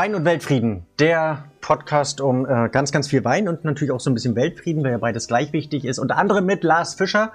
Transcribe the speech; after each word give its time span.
Wein 0.00 0.14
und 0.14 0.24
Weltfrieden, 0.24 0.86
der 0.98 1.44
Podcast 1.60 2.22
um 2.22 2.46
äh, 2.46 2.70
ganz, 2.70 2.90
ganz 2.90 3.08
viel 3.08 3.22
Wein 3.22 3.48
und 3.48 3.66
natürlich 3.66 3.92
auch 3.92 4.00
so 4.00 4.08
ein 4.08 4.14
bisschen 4.14 4.34
Weltfrieden, 4.34 4.82
weil 4.82 4.92
ja 4.92 4.96
beides 4.96 5.28
gleich 5.28 5.52
wichtig 5.52 5.84
ist. 5.84 5.98
Unter 5.98 6.16
anderem 6.16 6.46
mit 6.46 6.64
Lars 6.64 6.94
Fischer, 6.94 7.32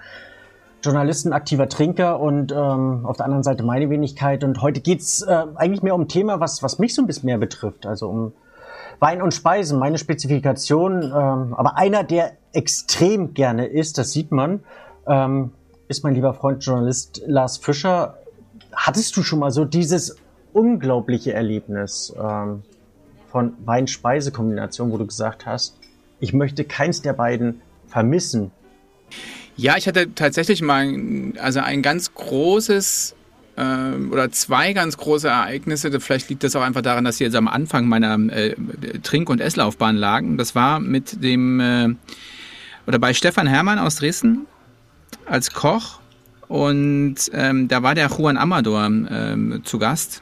Journalisten, 0.83 1.31
aktiver 1.31 1.69
Trinker 1.69 2.19
und 2.19 2.51
ähm, 2.51 3.05
auf 3.05 3.17
der 3.17 3.25
anderen 3.25 3.43
Seite 3.43 3.61
meine 3.61 3.91
Wenigkeit. 3.91 4.43
Und 4.43 4.63
heute 4.63 4.81
geht's 4.81 5.21
äh, 5.21 5.45
eigentlich 5.53 5.83
mehr 5.83 5.93
um 5.93 6.01
ein 6.01 6.07
Thema, 6.07 6.39
was, 6.39 6.63
was 6.63 6.79
mich 6.79 6.95
so 6.95 7.03
ein 7.03 7.05
bisschen 7.05 7.27
mehr 7.27 7.37
betrifft. 7.37 7.85
Also 7.85 8.09
um 8.09 8.33
Wein 8.97 9.21
und 9.21 9.35
Speisen, 9.35 9.77
meine 9.77 9.99
Spezifikation. 9.99 11.03
Ähm, 11.03 11.53
aber 11.53 11.77
einer, 11.77 12.03
der 12.03 12.31
extrem 12.51 13.35
gerne 13.35 13.67
isst, 13.67 13.99
das 13.99 14.11
sieht 14.11 14.31
man, 14.31 14.61
ähm, 15.05 15.51
ist 15.87 16.03
mein 16.03 16.15
lieber 16.15 16.33
Freund 16.33 16.65
Journalist 16.65 17.21
Lars 17.27 17.57
Fischer. 17.57 18.17
Hattest 18.73 19.15
du 19.17 19.21
schon 19.21 19.37
mal 19.37 19.51
so 19.51 19.65
dieses 19.65 20.17
unglaubliche 20.55 21.33
Erlebnis 21.33 22.13
ähm, 22.17 22.63
von 23.29 23.53
Wein-Speise-Kombination, 23.65 24.91
wo 24.91 24.97
du 24.97 25.05
gesagt 25.05 25.45
hast, 25.45 25.77
ich 26.21 26.31
möchte 26.33 26.63
keins 26.63 27.01
der 27.01 27.13
beiden 27.13 27.61
vermissen? 27.87 28.51
Ja, 29.57 29.75
ich 29.77 29.87
hatte 29.87 30.15
tatsächlich 30.15 30.61
mal 30.61 31.33
also 31.41 31.59
ein 31.59 31.81
ganz 31.81 32.13
großes 32.13 33.15
äh, 33.57 33.61
oder 34.11 34.31
zwei 34.31 34.71
ganz 34.71 34.97
große 34.97 35.27
Ereignisse. 35.27 35.99
Vielleicht 35.99 36.29
liegt 36.29 36.43
das 36.43 36.55
auch 36.55 36.61
einfach 36.61 36.81
daran, 36.81 37.03
dass 37.03 37.17
sie 37.17 37.25
jetzt 37.25 37.35
am 37.35 37.49
Anfang 37.49 37.87
meiner 37.87 38.17
äh, 38.33 38.55
Trink- 39.03 39.29
und 39.29 39.41
Esslaufbahn 39.41 39.97
lagen. 39.97 40.37
Das 40.37 40.55
war 40.55 40.79
mit 40.79 41.21
dem 41.21 41.59
äh, 41.59 41.89
oder 42.87 42.99
bei 42.99 43.13
Stefan 43.13 43.47
Hermann 43.47 43.79
aus 43.79 43.97
Dresden 43.97 44.45
als 45.25 45.51
Koch 45.51 45.99
und 46.47 47.15
ähm, 47.33 47.67
da 47.67 47.83
war 47.83 47.95
der 47.95 48.07
Juan 48.07 48.37
Amador 48.37 48.85
ähm, 48.85 49.61
zu 49.65 49.79
Gast 49.79 50.21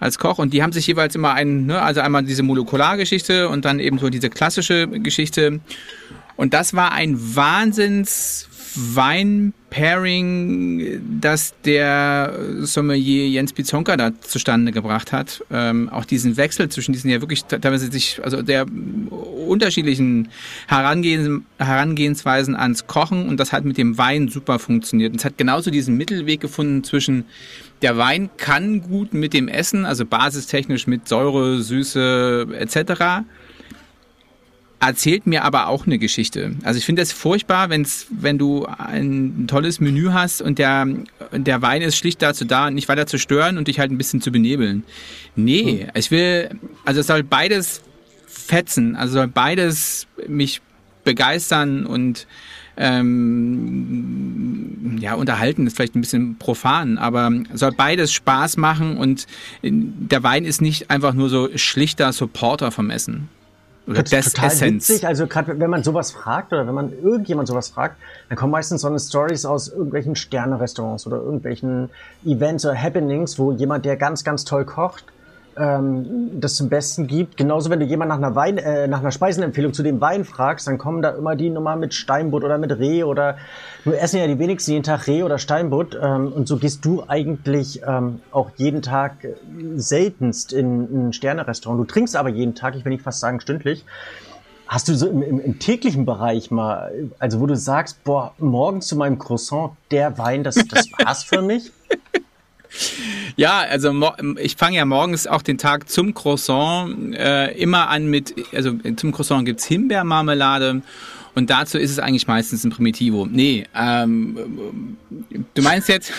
als 0.00 0.18
Koch 0.18 0.38
und 0.38 0.52
die 0.52 0.62
haben 0.62 0.72
sich 0.72 0.86
jeweils 0.86 1.14
immer 1.14 1.34
einen, 1.34 1.66
ne, 1.66 1.80
also 1.80 2.00
einmal 2.00 2.24
diese 2.24 2.42
Molekulargeschichte 2.42 3.48
und 3.48 3.64
dann 3.64 3.78
eben 3.78 3.98
so 3.98 4.08
diese 4.08 4.30
klassische 4.30 4.88
Geschichte. 4.88 5.60
Und 6.36 6.54
das 6.54 6.74
war 6.74 6.92
ein 6.92 7.16
Wahnsinns 7.36 8.48
Wein-Pairing, 8.76 10.40
das 11.20 11.54
der 11.64 12.38
Sommelier 12.60 13.28
Jens 13.28 13.52
Bizonka 13.52 13.96
da 13.96 14.12
zustande 14.20 14.70
gebracht 14.72 15.12
hat. 15.12 15.42
Ähm, 15.50 15.88
auch 15.88 16.04
diesen 16.04 16.36
Wechsel 16.36 16.68
zwischen 16.68 16.92
diesen 16.92 17.10
ja 17.10 17.20
wirklich 17.20 17.44
teilweise 17.44 17.90
sich, 17.90 18.20
also 18.22 18.42
der 18.42 18.66
unterschiedlichen 19.46 20.28
Herangehens, 20.68 21.42
Herangehensweisen 21.58 22.54
ans 22.54 22.86
Kochen 22.86 23.28
und 23.28 23.40
das 23.40 23.52
hat 23.52 23.64
mit 23.64 23.76
dem 23.76 23.98
Wein 23.98 24.28
super 24.28 24.60
funktioniert. 24.60 25.12
Und 25.12 25.18
es 25.18 25.24
hat 25.24 25.36
genauso 25.36 25.70
diesen 25.70 25.96
Mittelweg 25.96 26.40
gefunden 26.40 26.84
zwischen 26.84 27.24
der 27.82 27.96
Wein 27.96 28.30
kann 28.36 28.82
gut 28.82 29.14
mit 29.14 29.32
dem 29.32 29.48
Essen, 29.48 29.86
also 29.86 30.04
basistechnisch 30.04 30.86
mit 30.86 31.08
Säure, 31.08 31.60
Süße 31.62 32.48
etc 32.58 33.24
erzählt 34.80 35.26
mir 35.26 35.44
aber 35.44 35.68
auch 35.68 35.86
eine 35.86 35.98
Geschichte. 35.98 36.56
Also 36.64 36.78
ich 36.78 36.86
finde 36.86 37.02
es 37.02 37.12
furchtbar, 37.12 37.68
wenn's, 37.68 38.06
wenn 38.10 38.38
du 38.38 38.64
ein 38.64 39.46
tolles 39.46 39.78
Menü 39.78 40.10
hast 40.12 40.40
und 40.40 40.58
der, 40.58 40.86
der 41.32 41.62
Wein 41.62 41.82
ist 41.82 41.96
schlicht 41.96 42.22
dazu 42.22 42.46
da, 42.46 42.70
nicht 42.70 42.88
weiter 42.88 43.06
zu 43.06 43.18
stören 43.18 43.58
und 43.58 43.68
dich 43.68 43.78
halt 43.78 43.92
ein 43.92 43.98
bisschen 43.98 44.22
zu 44.22 44.32
benebeln. 44.32 44.84
Nee, 45.36 45.82
hm. 45.82 45.90
ich 45.94 46.10
will, 46.10 46.58
also 46.86 47.00
es 47.00 47.06
soll 47.06 47.22
beides 47.22 47.82
fetzen, 48.26 48.96
also 48.96 49.14
soll 49.14 49.28
beides 49.28 50.06
mich 50.26 50.62
begeistern 51.04 51.84
und 51.84 52.26
ähm, 52.80 54.70
ja, 55.00 55.14
unterhalten 55.14 55.66
ist 55.66 55.76
vielleicht 55.76 55.94
ein 55.94 56.00
bisschen 56.00 56.36
profan, 56.38 56.96
aber 56.98 57.30
soll 57.52 57.72
beides 57.72 58.10
Spaß 58.12 58.56
machen 58.56 58.96
und 58.96 59.26
der 59.62 60.22
Wein 60.22 60.46
ist 60.46 60.62
nicht 60.62 60.90
einfach 60.90 61.12
nur 61.12 61.28
so 61.28 61.50
schlichter 61.56 62.12
Supporter 62.12 62.70
vom 62.70 62.90
Essen. 62.90 63.28
Oder 63.86 64.02
des 64.02 64.32
total 64.32 64.46
Essenz. 64.48 64.88
witzig. 64.88 65.06
Also 65.06 65.26
gerade 65.26 65.58
wenn 65.58 65.70
man 65.70 65.82
sowas 65.82 66.12
fragt 66.12 66.52
oder 66.52 66.66
wenn 66.66 66.74
man 66.74 66.92
irgendjemand 67.02 67.48
sowas 67.48 67.70
fragt, 67.70 67.96
dann 68.28 68.36
kommen 68.38 68.52
meistens 68.52 68.82
so 68.82 68.88
eine 68.88 69.00
Stories 69.00 69.44
aus 69.44 69.68
irgendwelchen 69.68 70.14
Sterne-Restaurants 70.16 71.06
oder 71.06 71.16
irgendwelchen 71.16 71.90
Events 72.24 72.64
oder 72.64 72.80
Happenings, 72.80 73.38
wo 73.38 73.52
jemand, 73.52 73.84
der 73.84 73.96
ganz, 73.96 74.22
ganz 74.22 74.44
toll 74.44 74.64
kocht, 74.64 75.04
ähm, 75.56 76.40
das 76.40 76.56
zum 76.56 76.68
Besten 76.68 77.06
gibt. 77.06 77.36
Genauso, 77.36 77.70
wenn 77.70 77.80
du 77.80 77.86
jemand 77.86 78.08
nach 78.08 78.18
einer 78.18 78.34
Wein, 78.34 78.58
äh, 78.58 78.86
nach 78.86 79.00
einer 79.00 79.10
Speisenempfehlung 79.10 79.72
zu 79.72 79.82
dem 79.82 80.00
Wein 80.00 80.24
fragst, 80.24 80.66
dann 80.66 80.78
kommen 80.78 81.02
da 81.02 81.10
immer 81.10 81.36
die 81.36 81.50
Nummer 81.50 81.76
mit 81.76 81.94
Steinbutt 81.94 82.44
oder 82.44 82.58
mit 82.58 82.78
Reh 82.78 83.04
oder 83.04 83.36
nur 83.84 83.98
essen 83.98 84.18
ja 84.18 84.26
die 84.26 84.38
wenigsten 84.38 84.72
jeden 84.72 84.84
Tag 84.84 85.06
Reh 85.06 85.22
oder 85.22 85.38
Steinbutt. 85.38 85.98
Ähm, 86.00 86.32
und 86.32 86.48
so 86.48 86.56
gehst 86.56 86.84
du 86.84 87.04
eigentlich 87.06 87.82
ähm, 87.86 88.20
auch 88.30 88.50
jeden 88.56 88.82
Tag 88.82 89.24
äh, 89.24 89.34
seltenst 89.76 90.52
in 90.52 91.08
ein 91.08 91.12
Sternerestaurant. 91.12 91.80
Du 91.80 91.84
trinkst 91.84 92.16
aber 92.16 92.28
jeden 92.28 92.54
Tag, 92.54 92.76
ich 92.76 92.84
will 92.84 92.92
nicht 92.92 93.02
fast 93.02 93.20
sagen 93.20 93.40
stündlich. 93.40 93.84
Hast 94.66 94.88
du 94.88 94.94
so 94.94 95.08
im, 95.08 95.22
im, 95.22 95.40
im, 95.40 95.58
täglichen 95.58 96.06
Bereich 96.06 96.52
mal, 96.52 96.92
also 97.18 97.40
wo 97.40 97.46
du 97.46 97.56
sagst, 97.56 98.04
boah, 98.04 98.34
morgens 98.38 98.86
zu 98.86 98.94
meinem 98.94 99.18
Croissant, 99.18 99.72
der 99.90 100.16
Wein, 100.16 100.44
das, 100.44 100.54
das 100.54 100.86
war's 100.98 101.24
für 101.24 101.42
mich? 101.42 101.72
Ja, 103.36 103.60
also 103.60 103.92
ich 104.38 104.56
fange 104.56 104.76
ja 104.76 104.84
morgens 104.84 105.26
auch 105.26 105.42
den 105.42 105.58
Tag 105.58 105.88
zum 105.88 106.14
Croissant 106.14 107.14
äh, 107.14 107.52
immer 107.52 107.88
an 107.88 108.06
mit, 108.06 108.34
also 108.54 108.72
zum 108.96 109.12
Croissant 109.12 109.44
gibt's 109.44 109.64
Himbeermarmelade 109.64 110.82
und 111.34 111.50
dazu 111.50 111.78
ist 111.78 111.90
es 111.90 111.98
eigentlich 111.98 112.26
meistens 112.26 112.64
ein 112.64 112.70
Primitivo. 112.70 113.26
Nee, 113.30 113.66
ähm, 113.74 114.96
du 115.54 115.62
meinst 115.62 115.88
jetzt, 115.88 116.12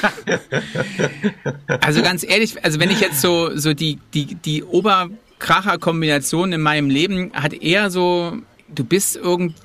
also 1.81 2.01
ganz 2.01 2.23
ehrlich, 2.23 2.63
also 2.63 2.79
wenn 2.79 2.89
ich 2.89 3.01
jetzt 3.01 3.21
so, 3.21 3.55
so 3.55 3.73
die, 3.73 3.99
die, 4.13 4.35
die 4.35 4.63
Oberkracher-Kombination 4.63 6.53
in 6.53 6.61
meinem 6.61 6.89
Leben 6.89 7.31
hat 7.33 7.53
eher 7.53 7.91
so, 7.91 8.37
du 8.73 8.83
bist 8.83 9.17
irgend, 9.17 9.55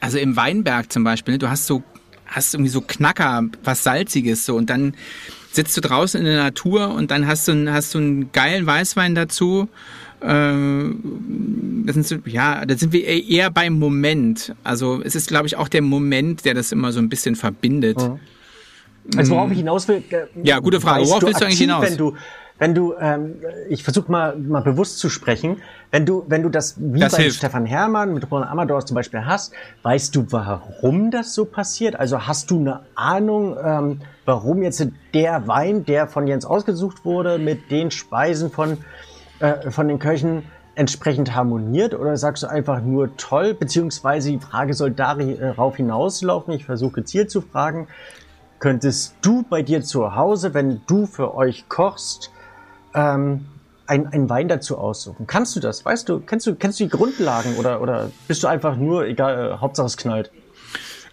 also 0.00 0.18
im 0.18 0.36
Weinberg 0.36 0.92
zum 0.92 1.02
Beispiel, 1.04 1.34
ne, 1.34 1.38
du 1.38 1.50
hast 1.50 1.66
so, 1.66 1.82
hast 2.26 2.54
irgendwie 2.54 2.70
so 2.70 2.80
Knacker, 2.80 3.44
was 3.64 3.82
Salziges 3.82 4.46
so 4.46 4.56
und 4.56 4.70
dann 4.70 4.94
sitzt 5.56 5.76
du 5.76 5.80
draußen 5.80 6.20
in 6.20 6.26
der 6.26 6.42
Natur 6.42 6.94
und 6.94 7.10
dann 7.10 7.26
hast 7.26 7.48
du, 7.48 7.72
hast 7.72 7.94
du 7.94 7.98
einen 7.98 8.32
geilen 8.32 8.66
Weißwein 8.66 9.14
dazu. 9.14 9.68
Ähm, 10.22 11.84
das 11.86 11.94
sind 11.94 12.06
so, 12.06 12.16
ja, 12.24 12.64
da 12.64 12.76
sind 12.76 12.92
wir 12.92 13.04
eher 13.04 13.50
beim 13.50 13.78
Moment. 13.78 14.54
Also 14.64 15.02
es 15.02 15.14
ist, 15.14 15.28
glaube 15.28 15.46
ich, 15.46 15.56
auch 15.56 15.68
der 15.68 15.82
Moment, 15.82 16.44
der 16.44 16.54
das 16.54 16.72
immer 16.72 16.92
so 16.92 17.00
ein 17.00 17.08
bisschen 17.08 17.36
verbindet. 17.36 17.98
Mhm. 17.98 18.20
Also 19.16 19.34
worauf 19.34 19.50
ich 19.50 19.58
hinaus 19.58 19.86
will. 19.88 20.02
Ja, 20.42 20.58
gute 20.58 20.80
Frage. 20.80 21.06
Worauf 21.06 21.22
willst 21.22 21.40
du 21.40 21.44
eigentlich 21.44 21.58
hinaus? 21.58 21.86
Wenn 22.58 22.74
du, 22.74 22.94
ähm, 22.98 23.36
ich 23.68 23.84
versuche 23.84 24.10
mal, 24.10 24.36
mal 24.36 24.62
bewusst 24.62 24.98
zu 24.98 25.10
sprechen, 25.10 25.60
wenn 25.90 26.06
du, 26.06 26.24
wenn 26.26 26.42
du 26.42 26.48
das 26.48 26.76
wie 26.78 27.00
das 27.00 27.12
bei 27.12 27.22
hilft. 27.24 27.38
Stefan 27.38 27.66
Hermann 27.66 28.14
mit 28.14 28.30
Ronald 28.30 28.50
Amador 28.50 28.84
zum 28.86 28.94
Beispiel 28.94 29.26
hast, 29.26 29.52
weißt 29.82 30.16
du, 30.16 30.26
warum 30.30 31.10
das 31.10 31.34
so 31.34 31.44
passiert? 31.44 31.96
Also 31.96 32.26
hast 32.26 32.50
du 32.50 32.58
eine 32.58 32.80
Ahnung, 32.94 33.56
ähm, 33.62 34.00
warum 34.24 34.62
jetzt 34.62 34.86
der 35.12 35.46
Wein, 35.46 35.84
der 35.84 36.06
von 36.06 36.26
Jens 36.26 36.46
ausgesucht 36.46 37.04
wurde, 37.04 37.38
mit 37.38 37.70
den 37.70 37.90
Speisen 37.90 38.50
von, 38.50 38.78
äh, 39.40 39.70
von 39.70 39.88
den 39.88 39.98
Köchen 39.98 40.44
entsprechend 40.76 41.34
harmoniert? 41.34 41.94
Oder 41.94 42.16
sagst 42.16 42.42
du 42.42 42.46
einfach 42.46 42.80
nur 42.80 43.16
toll? 43.18 43.52
Beziehungsweise 43.52 44.30
die 44.30 44.38
Frage 44.38 44.72
soll 44.72 44.92
darauf 44.92 45.76
hinauslaufen. 45.76 46.54
Ich 46.54 46.64
versuche 46.64 46.92
gezielt 46.92 47.30
zu 47.30 47.42
fragen. 47.42 47.88
Könntest 48.60 49.16
du 49.20 49.42
bei 49.42 49.60
dir 49.60 49.82
zu 49.82 50.16
Hause, 50.16 50.54
wenn 50.54 50.80
du 50.86 51.04
für 51.04 51.34
euch 51.34 51.68
kochst, 51.68 52.30
ähm, 52.96 53.46
ein, 53.86 54.08
ein 54.08 54.28
Wein 54.28 54.48
dazu 54.48 54.78
aussuchen. 54.78 55.26
Kannst 55.26 55.54
du 55.54 55.60
das? 55.60 55.84
Weißt 55.84 56.08
du, 56.08 56.20
kennst 56.20 56.46
du, 56.46 56.56
kennst 56.56 56.80
du 56.80 56.84
die 56.84 56.90
Grundlagen 56.90 57.56
oder, 57.56 57.80
oder 57.80 58.10
bist 58.26 58.42
du 58.42 58.48
einfach 58.48 58.76
nur, 58.76 59.06
egal, 59.06 59.52
äh, 59.52 59.58
Hauptsache 59.58 59.86
es 59.86 59.96
knallt? 59.96 60.32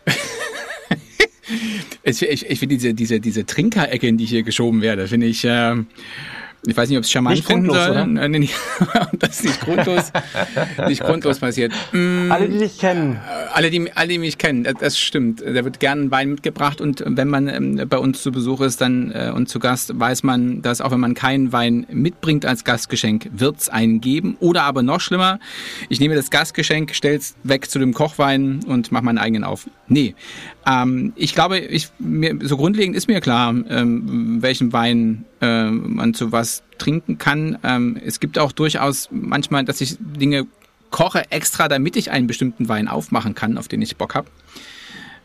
ich 2.03 2.21
ich, 2.23 2.49
ich 2.49 2.59
finde 2.59 2.75
diese, 2.75 2.93
diese, 2.93 3.19
diese 3.19 3.45
Trinkerecke, 3.45 4.07
in 4.07 4.17
die 4.17 4.23
ich 4.23 4.31
hier 4.31 4.43
geschoben 4.43 4.81
werde, 4.81 5.07
finde 5.07 5.27
ich, 5.27 5.45
äh, 5.45 5.75
ich 6.65 6.77
weiß 6.77 6.89
nicht, 6.89 6.97
ob 6.97 7.03
es 7.03 7.11
charmant 7.11 7.35
nicht 7.35 7.45
finden 7.45 7.69
soll. 7.69 7.89
Oder? 7.89 8.05
Nee, 8.05 8.39
nicht, 8.39 8.55
das 9.13 9.39
ist 9.39 9.43
nicht 9.43 9.61
grundlos, 9.61 10.11
nicht 10.87 11.03
grundlos 11.03 11.39
passiert. 11.39 11.73
Mm, 11.91 12.31
alle, 12.31 12.47
die 12.47 12.57
dich 12.57 12.77
kennen. 12.77 13.19
Alle, 13.53 13.69
die, 13.69 13.91
alle, 13.93 14.07
die 14.07 14.17
mich 14.17 14.37
kennen, 14.37 14.63
das, 14.63 14.75
das 14.79 14.99
stimmt. 14.99 15.41
Da 15.41 15.65
wird 15.65 15.79
gern 15.79 16.09
Wein 16.11 16.29
mitgebracht 16.29 16.79
und 16.79 17.03
wenn 17.05 17.27
man 17.27 17.47
ähm, 17.47 17.81
bei 17.89 17.97
uns 17.97 18.21
zu 18.21 18.31
Besuch 18.31 18.61
ist 18.61 18.79
dann 18.79 19.11
äh, 19.11 19.31
und 19.35 19.49
zu 19.49 19.59
Gast, 19.59 19.99
weiß 19.99 20.23
man, 20.23 20.61
dass 20.61 20.79
auch 20.79 20.91
wenn 20.91 21.01
man 21.01 21.15
keinen 21.15 21.51
Wein 21.51 21.85
mitbringt 21.91 22.45
als 22.45 22.63
Gastgeschenk, 22.63 23.29
wird's 23.33 23.67
einen 23.67 23.99
geben. 23.99 24.37
Oder 24.39 24.63
aber 24.63 24.83
noch 24.83 25.01
schlimmer, 25.01 25.39
ich 25.89 25.99
nehme 25.99 26.15
das 26.15 26.29
Gastgeschenk, 26.29 26.95
stell's 26.95 27.35
weg 27.43 27.69
zu 27.69 27.79
dem 27.79 27.93
Kochwein 27.93 28.61
und 28.67 28.91
mache 28.91 29.03
meinen 29.03 29.17
eigenen 29.17 29.43
auf. 29.43 29.67
Nee, 29.87 30.15
ähm, 30.65 31.13
ich 31.15 31.33
glaube, 31.33 31.59
ich, 31.59 31.89
mir, 31.99 32.37
so 32.41 32.57
grundlegend 32.57 32.95
ist 32.95 33.07
mir 33.07 33.21
klar, 33.21 33.53
ähm, 33.69 34.41
welchen 34.41 34.73
Wein 34.73 35.25
äh, 35.41 35.69
man 35.69 36.13
zu 36.13 36.31
was 36.31 36.63
trinken 36.77 37.17
kann. 37.17 37.57
Ähm, 37.63 37.97
es 38.03 38.19
gibt 38.19 38.39
auch 38.39 38.51
durchaus 38.51 39.09
manchmal, 39.11 39.65
dass 39.65 39.81
ich 39.81 39.97
Dinge 39.99 40.45
koche 40.89 41.31
extra, 41.31 41.67
damit 41.67 41.95
ich 41.95 42.11
einen 42.11 42.27
bestimmten 42.27 42.69
Wein 42.69 42.87
aufmachen 42.87 43.35
kann, 43.35 43.57
auf 43.57 43.67
den 43.67 43.81
ich 43.81 43.97
Bock 43.97 44.15
habe. 44.15 44.27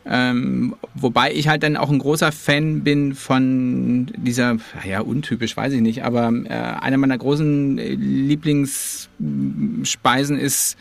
Ähm, 0.05 0.75
wobei 0.95 1.33
ich 1.33 1.47
halt 1.47 1.61
dann 1.61 1.77
auch 1.77 1.91
ein 1.91 1.99
großer 1.99 2.31
Fan 2.31 2.83
bin 2.83 3.13
von 3.13 4.07
dieser, 4.17 4.57
ja, 4.87 5.01
untypisch, 5.01 5.55
weiß 5.55 5.73
ich 5.73 5.81
nicht, 5.81 6.03
aber 6.03 6.33
äh, 6.45 6.53
einer 6.53 6.97
meiner 6.97 7.17
großen 7.17 7.77
Lieblingsspeisen 7.77 10.39
ist 10.39 10.77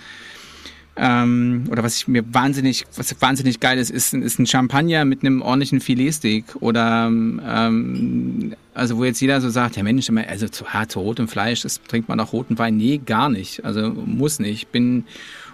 ähm, 1.01 1.65
oder 1.71 1.85
was 1.85 1.97
ich 1.97 2.09
mir 2.09 2.25
wahnsinnig, 2.35 2.85
was 2.97 3.15
wahnsinnig 3.21 3.61
geil 3.61 3.79
ist, 3.79 3.91
ist, 3.91 4.13
ist 4.15 4.39
ein 4.41 4.47
Champagner 4.47 5.05
mit 5.05 5.23
einem 5.23 5.43
ordentlichen 5.43 5.81
Filetsteak 5.81 6.57
oder 6.61 7.07
ähm, 7.07 8.55
also 8.75 8.97
wo 8.99 9.05
jetzt 9.05 9.21
jeder 9.21 9.41
so 9.41 9.49
sagt, 9.49 9.77
ja 9.77 9.85
Mensch, 9.85 10.11
also 10.11 10.49
zu 10.49 10.67
hart 10.67 10.91
zu 10.91 11.01
rotem 11.01 11.29
Fleisch, 11.29 11.63
das 11.63 11.81
trinkt 11.83 12.09
man 12.09 12.19
auch 12.19 12.33
roten 12.33 12.59
Wein. 12.59 12.77
Nee, 12.77 13.01
gar 13.05 13.29
nicht. 13.29 13.65
Also 13.65 13.91
muss 13.91 14.41
nicht. 14.41 14.73
Bin 14.73 15.05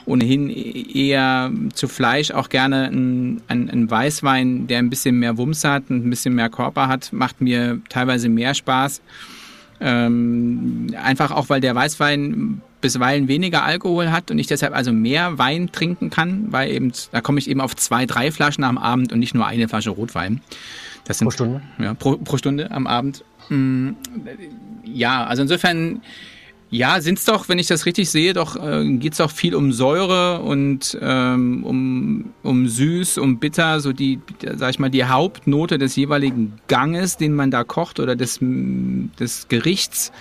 ohnehin 0.06 0.50
eher 0.50 1.50
zu 1.74 1.88
Fleisch 1.88 2.30
auch 2.30 2.48
gerne 2.48 2.88
ein, 2.88 3.42
ein, 3.48 3.70
ein 3.70 3.90
Weißwein, 3.90 4.66
der 4.66 4.78
ein 4.78 4.90
bisschen 4.90 5.18
mehr 5.18 5.36
Wumms 5.36 5.64
hat, 5.64 5.90
ein 5.90 6.08
bisschen 6.10 6.34
mehr 6.34 6.50
Körper 6.50 6.88
hat, 6.88 7.12
macht 7.12 7.40
mir 7.40 7.80
teilweise 7.88 8.28
mehr 8.28 8.54
Spaß. 8.54 9.00
Ähm, 9.80 10.94
einfach 11.02 11.30
auch, 11.30 11.48
weil 11.48 11.60
der 11.60 11.74
Weißwein 11.74 12.62
bisweilen 12.84 13.28
weniger 13.28 13.64
Alkohol 13.64 14.12
hat 14.12 14.30
und 14.30 14.38
ich 14.38 14.46
deshalb 14.46 14.76
also 14.76 14.92
mehr 14.92 15.38
Wein 15.38 15.72
trinken 15.72 16.10
kann, 16.10 16.52
weil 16.52 16.70
eben, 16.70 16.92
da 17.12 17.22
komme 17.22 17.38
ich 17.38 17.48
eben 17.48 17.62
auf 17.62 17.74
zwei, 17.74 18.04
drei 18.04 18.30
Flaschen 18.30 18.62
am 18.62 18.76
Abend 18.76 19.10
und 19.10 19.20
nicht 19.20 19.34
nur 19.34 19.46
eine 19.46 19.68
Flasche 19.68 19.88
Rotwein. 19.88 20.42
Das 21.04 21.16
sind, 21.16 21.24
pro 21.24 21.30
Stunde? 21.30 21.62
Ja, 21.78 21.94
pro, 21.94 22.18
pro 22.18 22.36
Stunde 22.36 22.70
am 22.70 22.86
Abend. 22.86 23.24
Mm, 23.48 23.92
ja, 24.84 25.24
also 25.24 25.40
insofern, 25.40 26.02
ja, 26.68 27.00
sind 27.00 27.18
es 27.18 27.24
doch, 27.24 27.48
wenn 27.48 27.58
ich 27.58 27.68
das 27.68 27.86
richtig 27.86 28.10
sehe, 28.10 28.34
doch 28.34 28.54
äh, 28.62 28.84
geht 28.98 29.12
es 29.12 29.18
doch 29.18 29.30
viel 29.30 29.54
um 29.54 29.72
Säure 29.72 30.42
und 30.42 30.98
ähm, 31.00 31.64
um, 31.64 32.34
um 32.42 32.68
süß, 32.68 33.16
um 33.16 33.38
bitter, 33.38 33.80
so 33.80 33.94
die, 33.94 34.20
sag 34.56 34.68
ich 34.68 34.78
mal, 34.78 34.90
die 34.90 35.04
Hauptnote 35.04 35.78
des 35.78 35.96
jeweiligen 35.96 36.52
Ganges, 36.68 37.16
den 37.16 37.32
man 37.32 37.50
da 37.50 37.64
kocht 37.64 37.98
oder 37.98 38.14
des, 38.14 38.40
des 38.42 39.48
Gerichts. 39.48 40.12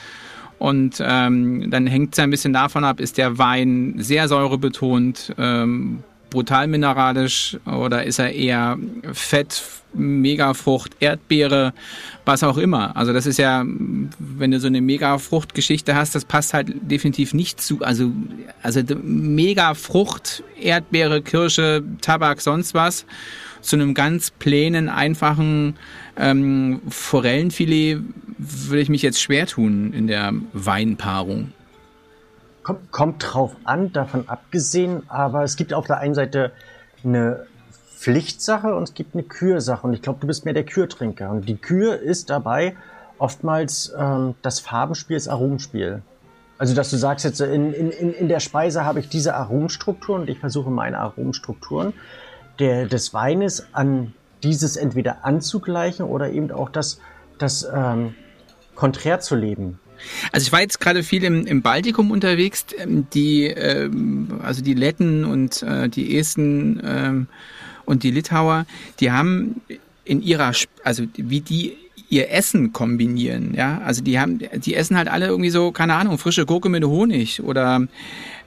Und 0.63 1.03
ähm, 1.05 1.69
dann 1.71 1.87
hängt 1.87 2.13
es 2.13 2.19
ein 2.19 2.29
bisschen 2.29 2.53
davon 2.53 2.85
ab, 2.85 3.01
ist 3.01 3.17
der 3.17 3.37
Wein 3.37 3.95
sehr 3.97 4.29
säurebetont, 4.29 5.33
ähm, 5.37 6.03
brutal 6.29 6.67
mineralisch 6.67 7.57
oder 7.65 8.05
ist 8.05 8.17
er 8.17 8.31
eher 8.31 8.77
Fett, 9.11 9.61
Megafrucht, 9.93 10.95
Erdbeere, 11.01 11.73
was 12.23 12.43
auch 12.43 12.57
immer. 12.57 12.95
Also 12.95 13.11
das 13.11 13.25
ist 13.25 13.39
ja, 13.39 13.65
wenn 13.65 14.51
du 14.51 14.59
so 14.61 14.67
eine 14.67 14.79
Megafrucht-Geschichte 14.79 15.95
hast, 15.95 16.15
das 16.15 16.23
passt 16.23 16.53
halt 16.53 16.71
definitiv 16.89 17.33
nicht 17.33 17.59
zu, 17.59 17.81
also, 17.81 18.13
also 18.61 18.79
Megafrucht, 19.03 20.43
Erdbeere, 20.57 21.21
Kirsche, 21.21 21.83
Tabak, 21.99 22.39
sonst 22.39 22.73
was, 22.73 23.05
zu 23.63 23.75
einem 23.75 23.93
ganz 23.93 24.29
plänen, 24.29 24.89
einfachen 24.89 25.77
ähm, 26.17 26.81
Forellenfilet 26.89 27.99
würde 28.37 28.81
ich 28.81 28.89
mich 28.89 29.01
jetzt 29.01 29.21
schwer 29.21 29.47
tun 29.47 29.93
in 29.93 30.07
der 30.07 30.33
Weinpaarung. 30.53 31.53
Kommt, 32.63 32.91
kommt 32.91 33.25
drauf 33.25 33.55
an, 33.63 33.91
davon 33.91 34.27
abgesehen, 34.29 35.03
aber 35.09 35.43
es 35.43 35.55
gibt 35.55 35.73
auf 35.73 35.85
der 35.87 35.97
einen 35.97 36.13
Seite 36.13 36.51
eine 37.03 37.45
Pflichtsache 37.97 38.75
und 38.75 38.83
es 38.83 38.93
gibt 38.93 39.15
eine 39.15 39.23
Kürsache. 39.23 39.87
Und 39.87 39.93
ich 39.93 40.01
glaube, 40.01 40.19
du 40.19 40.27
bist 40.27 40.45
mehr 40.45 40.53
der 40.53 40.65
Kürtrinker. 40.65 41.29
Und 41.29 41.47
die 41.47 41.55
Kür 41.55 41.99
ist 41.99 42.29
dabei 42.29 42.75
oftmals 43.17 43.93
ähm, 43.97 44.35
das 44.41 44.59
Farbenspiel, 44.59 45.15
das 45.15 45.27
Aromenspiel. 45.27 46.01
Also, 46.57 46.75
dass 46.75 46.89
du 46.89 46.97
sagst 46.97 47.25
jetzt, 47.25 47.41
in, 47.41 47.73
in, 47.73 47.91
in 47.91 48.27
der 48.27 48.39
Speise 48.39 48.85
habe 48.85 48.99
ich 48.99 49.09
diese 49.09 49.35
Aromenstrukturen 49.35 50.21
und 50.21 50.29
ich 50.29 50.39
versuche 50.39 50.69
meine 50.69 50.99
Aromenstrukturen 50.99 51.93
der, 52.59 52.85
des 52.87 53.13
Weines 53.13 53.67
an 53.73 54.13
dieses 54.43 54.75
entweder 54.75 55.25
anzugleichen 55.25 56.05
oder 56.05 56.31
eben 56.31 56.51
auch 56.51 56.69
das, 56.69 56.99
das 57.37 57.67
ähm, 57.73 58.13
konträr 58.75 59.19
zu 59.19 59.35
leben. 59.35 59.79
Also 60.31 60.45
ich 60.45 60.51
war 60.51 60.61
jetzt 60.61 60.79
gerade 60.79 61.03
viel 61.03 61.23
im, 61.23 61.45
im 61.45 61.61
Baltikum 61.61 62.11
unterwegs, 62.11 62.65
ähm, 62.77 63.07
die 63.13 63.45
ähm, 63.45 64.39
also 64.43 64.61
die 64.61 64.73
Letten 64.73 65.23
und 65.23 65.63
äh, 65.63 65.87
die 65.87 66.17
Esten 66.17 66.81
ähm, 66.83 67.27
und 67.85 68.03
die 68.03 68.11
Litauer, 68.11 68.65
die 68.99 69.11
haben 69.11 69.61
in 70.03 70.21
ihrer 70.21 70.51
also 70.83 71.03
wie 71.15 71.41
die 71.41 71.77
ihr 72.09 72.31
Essen 72.31 72.73
kombinieren, 72.73 73.53
ja, 73.55 73.79
also 73.79 74.03
die 74.03 74.19
haben 74.19 74.39
die 74.39 74.75
essen 74.75 74.97
halt 74.97 75.07
alle 75.07 75.27
irgendwie 75.27 75.49
so 75.49 75.71
keine 75.71 75.95
Ahnung 75.95 76.17
frische 76.17 76.45
Gurke 76.45 76.69
mit 76.69 76.83
Honig 76.83 77.41
oder 77.41 77.87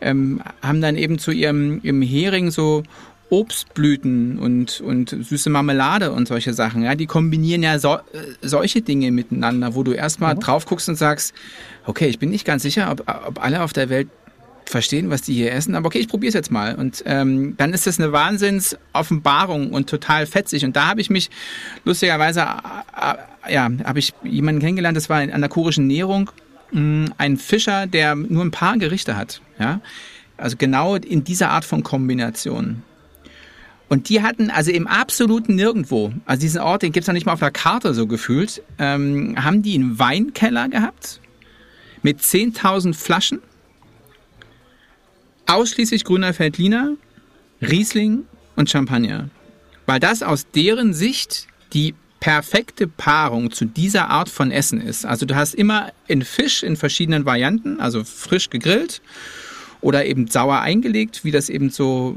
ähm, 0.00 0.42
haben 0.62 0.80
dann 0.80 0.96
eben 0.96 1.18
zu 1.18 1.30
ihrem, 1.30 1.80
ihrem 1.82 2.02
Hering 2.02 2.50
so 2.50 2.82
Obstblüten 3.28 4.38
und, 4.38 4.80
und 4.80 5.10
süße 5.10 5.50
Marmelade 5.50 6.12
und 6.12 6.28
solche 6.28 6.52
Sachen, 6.52 6.82
ja, 6.82 6.94
die 6.94 7.06
kombinieren 7.06 7.62
ja 7.62 7.78
so, 7.78 7.94
äh, 7.94 8.00
solche 8.42 8.82
Dinge 8.82 9.10
miteinander, 9.10 9.74
wo 9.74 9.82
du 9.82 9.92
erstmal 9.92 10.34
mhm. 10.34 10.40
drauf 10.40 10.66
guckst 10.66 10.88
und 10.88 10.96
sagst, 10.96 11.34
okay, 11.86 12.06
ich 12.06 12.18
bin 12.18 12.30
nicht 12.30 12.44
ganz 12.44 12.62
sicher, 12.62 12.90
ob, 12.90 13.00
ob 13.26 13.42
alle 13.42 13.62
auf 13.62 13.72
der 13.72 13.88
Welt 13.88 14.08
verstehen, 14.70 15.10
was 15.10 15.22
die 15.22 15.34
hier 15.34 15.52
essen, 15.52 15.74
aber 15.74 15.86
okay, 15.86 15.98
ich 15.98 16.08
probiere 16.08 16.28
es 16.28 16.34
jetzt 16.34 16.50
mal. 16.50 16.74
Und 16.74 17.02
ähm, 17.06 17.54
dann 17.56 17.72
ist 17.72 17.86
das 17.86 17.98
eine 17.98 18.12
Wahnsinnsoffenbarung 18.12 19.72
und 19.72 19.88
total 19.88 20.26
fetzig. 20.26 20.64
Und 20.64 20.76
da 20.76 20.88
habe 20.88 21.00
ich 21.00 21.10
mich 21.10 21.30
lustigerweise, 21.84 22.40
äh, 22.40 23.12
äh, 23.48 23.54
ja, 23.54 23.70
habe 23.84 23.98
ich 23.98 24.12
jemanden 24.24 24.60
kennengelernt, 24.60 24.96
das 24.96 25.08
war 25.08 25.18
an 25.18 25.40
der 25.40 25.48
kurischen 25.48 25.86
Nährung, 25.86 26.30
mh, 26.72 26.80
mm, 26.80 27.14
ein 27.18 27.36
Fischer, 27.36 27.86
der 27.86 28.14
nur 28.14 28.44
ein 28.44 28.50
paar 28.50 28.76
Gerichte 28.78 29.16
hat, 29.16 29.40
ja. 29.58 29.80
Also 30.36 30.56
genau 30.58 30.96
in 30.96 31.24
dieser 31.24 31.50
Art 31.50 31.64
von 31.64 31.82
Kombination. 31.82 32.82
Und 33.88 34.08
die 34.08 34.22
hatten 34.22 34.50
also 34.50 34.72
im 34.72 34.86
absoluten 34.86 35.54
Nirgendwo, 35.54 36.12
also 36.24 36.40
diesen 36.40 36.60
Ort, 36.60 36.82
den 36.82 36.92
gibt's 36.92 37.06
noch 37.06 37.14
nicht 37.14 37.26
mal 37.26 37.34
auf 37.34 37.40
der 37.40 37.52
Karte 37.52 37.94
so 37.94 38.06
gefühlt, 38.06 38.62
ähm, 38.78 39.36
haben 39.42 39.62
die 39.62 39.74
einen 39.74 39.98
Weinkeller 39.98 40.68
gehabt 40.68 41.20
mit 42.02 42.20
10.000 42.20 42.94
Flaschen, 42.94 43.40
ausschließlich 45.46 46.04
grüner 46.04 46.34
Feldliner, 46.34 46.94
Riesling 47.60 48.24
und 48.56 48.70
Champagner. 48.70 49.30
Weil 49.86 50.00
das 50.00 50.22
aus 50.24 50.50
deren 50.50 50.92
Sicht 50.92 51.46
die 51.72 51.94
perfekte 52.18 52.88
Paarung 52.88 53.52
zu 53.52 53.66
dieser 53.66 54.10
Art 54.10 54.28
von 54.28 54.50
Essen 54.50 54.80
ist. 54.80 55.06
Also 55.06 55.26
du 55.26 55.36
hast 55.36 55.54
immer 55.54 55.92
in 56.08 56.22
Fisch 56.22 56.64
in 56.64 56.76
verschiedenen 56.76 57.24
Varianten, 57.24 57.78
also 57.78 58.02
frisch 58.02 58.50
gegrillt 58.50 59.00
oder 59.80 60.04
eben 60.06 60.28
sauer 60.28 60.60
eingelegt, 60.60 61.24
wie 61.24 61.30
das 61.30 61.48
eben 61.48 61.70
so 61.70 62.16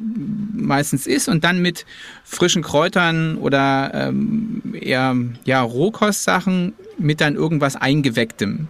meistens 0.53 1.07
ist 1.07 1.29
und 1.29 1.44
dann 1.44 1.61
mit 1.61 1.85
frischen 2.23 2.61
Kräutern 2.61 3.38
oder 3.38 3.91
ähm, 3.94 4.75
eher 4.80 5.16
ja, 5.45 5.61
Rohkostsachen 5.61 6.73
mit 6.97 7.21
dann 7.21 7.35
irgendwas 7.35 7.75
eingewecktem. 7.75 8.68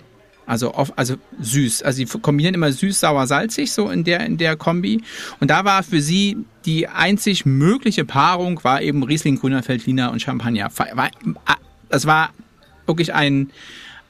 Also, 0.50 0.74
oft, 0.74 0.98
also 0.98 1.16
süß. 1.40 1.84
Also 1.84 1.98
sie 1.98 2.06
kombinieren 2.06 2.56
immer 2.56 2.72
süß, 2.72 3.00
sauer, 3.00 3.28
salzig 3.28 3.72
so 3.72 3.92
in 3.92 4.04
der 4.04 4.22
in 4.22 4.38
der 4.38 4.56
Kombi. 4.56 5.04
Und 5.40 5.52
da 5.52 5.64
war 5.64 5.84
für 5.84 6.02
sie 6.02 6.38
die 6.66 6.88
einzig 6.88 7.46
mögliche 7.46 8.04
Paarung 8.04 8.64
war 8.64 8.82
eben 8.82 9.04
Riesling, 9.04 9.38
Grüner 9.38 9.62
Feldliner 9.62 10.12
und 10.12 10.24
Champagner. 10.24 10.72
Das 11.90 12.08
war 12.08 12.32
wirklich 12.88 13.14
ein 13.14 13.52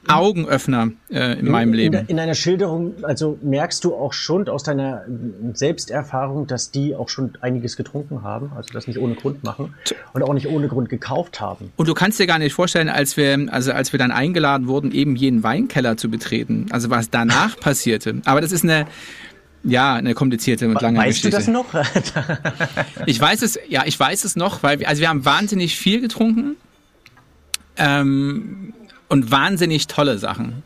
Augenöffner 0.08 0.90
äh, 1.10 1.32
in, 1.32 1.46
in 1.46 1.52
meinem 1.52 1.72
Leben. 1.72 1.94
In, 1.94 2.06
in 2.06 2.20
einer 2.20 2.34
Schilderung, 2.34 2.94
also 3.02 3.38
merkst 3.42 3.84
du 3.84 3.94
auch 3.94 4.12
schon 4.12 4.48
aus 4.48 4.62
deiner 4.62 5.04
Selbsterfahrung, 5.52 6.46
dass 6.46 6.70
die 6.70 6.94
auch 6.94 7.08
schon 7.08 7.32
einiges 7.40 7.76
getrunken 7.76 8.22
haben, 8.22 8.50
also 8.56 8.72
das 8.72 8.86
nicht 8.86 8.98
ohne 8.98 9.14
Grund 9.14 9.44
machen 9.44 9.74
und 10.12 10.22
auch 10.22 10.32
nicht 10.32 10.48
ohne 10.48 10.68
Grund 10.68 10.88
gekauft 10.88 11.40
haben. 11.40 11.72
Und 11.76 11.88
du 11.88 11.94
kannst 11.94 12.18
dir 12.18 12.26
gar 12.26 12.38
nicht 12.38 12.54
vorstellen, 12.54 12.88
als 12.88 13.16
wir, 13.16 13.48
also 13.50 13.72
als 13.72 13.92
wir 13.92 13.98
dann 13.98 14.10
eingeladen 14.10 14.66
wurden, 14.68 14.90
eben 14.92 15.16
jeden 15.16 15.42
Weinkeller 15.42 15.96
zu 15.96 16.10
betreten, 16.10 16.66
also 16.70 16.90
was 16.90 17.10
danach 17.10 17.56
passierte. 17.60 18.22
Aber 18.24 18.40
das 18.40 18.52
ist 18.52 18.64
eine, 18.64 18.86
ja, 19.62 19.94
eine 19.94 20.14
komplizierte 20.14 20.66
und 20.68 20.80
lange 20.80 20.98
weißt 20.98 21.22
Geschichte. 21.22 21.36
Weißt 21.36 21.48
du 21.48 21.52
das 21.52 22.14
noch? 22.16 23.06
ich 23.06 23.20
weiß 23.20 23.42
es, 23.42 23.58
ja, 23.68 23.82
ich 23.84 24.00
weiß 24.00 24.24
es 24.24 24.34
noch, 24.34 24.62
weil 24.62 24.80
wir, 24.80 24.88
also 24.88 25.00
wir 25.00 25.08
haben 25.08 25.24
wahnsinnig 25.24 25.76
viel 25.76 26.00
getrunken. 26.00 26.56
Ähm, 27.76 28.72
und 29.10 29.30
wahnsinnig 29.30 29.86
tolle 29.86 30.16
Sachen. 30.18 30.62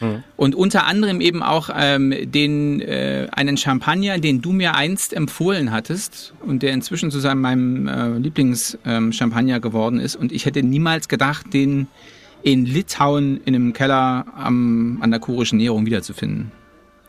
Mhm. 0.00 0.24
Und 0.36 0.54
unter 0.54 0.86
anderem 0.86 1.20
eben 1.20 1.42
auch 1.42 1.70
ähm, 1.74 2.12
den 2.24 2.80
äh, 2.80 3.28
einen 3.30 3.56
Champagner, 3.56 4.18
den 4.18 4.42
du 4.42 4.52
mir 4.52 4.74
einst 4.74 5.12
empfohlen 5.12 5.70
hattest 5.70 6.34
und 6.44 6.62
der 6.62 6.72
inzwischen 6.72 7.10
zu 7.10 7.20
seinem 7.20 7.40
meinem 7.40 7.86
äh, 7.86 8.18
Lieblingschampagner 8.18 9.56
ähm, 9.56 9.62
geworden 9.62 10.00
ist. 10.00 10.16
Und 10.16 10.32
ich 10.32 10.46
hätte 10.46 10.62
niemals 10.62 11.08
gedacht, 11.08 11.54
den 11.54 11.86
in 12.42 12.66
Litauen 12.66 13.40
in 13.44 13.54
einem 13.54 13.72
Keller 13.72 14.26
am, 14.34 14.98
an 15.00 15.10
der 15.12 15.20
kurischen 15.20 15.58
Näherung 15.58 15.86
wiederzufinden. 15.86 16.50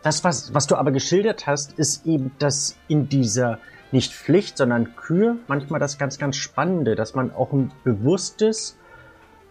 Das, 0.04 0.24
was, 0.24 0.54
was 0.54 0.68
du 0.68 0.76
aber 0.76 0.92
geschildert 0.92 1.48
hast, 1.48 1.74
ist 1.80 2.06
eben 2.06 2.32
das 2.38 2.78
in 2.88 3.10
dieser 3.10 3.58
nicht 3.92 4.14
Pflicht, 4.14 4.58
sondern 4.58 4.96
Kür 4.96 5.38
manchmal 5.48 5.80
das 5.80 5.98
ganz, 5.98 6.18
ganz 6.18 6.36
Spannende, 6.36 6.96
dass 6.96 7.16
man 7.16 7.32
auch 7.32 7.54
ein 7.54 7.72
bewusstes 7.84 8.78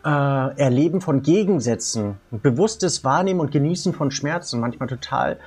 äh, 0.05 0.09
Erleben 0.09 1.01
von 1.01 1.23
Gegensätzen, 1.23 2.17
bewusstes 2.31 3.05
Wahrnehmen 3.05 3.41
und 3.41 3.53
Genießen 3.53 3.93
von 3.93 4.11
Schmerzen, 4.11 4.61
manchmal 4.61 4.89
total 4.89 5.39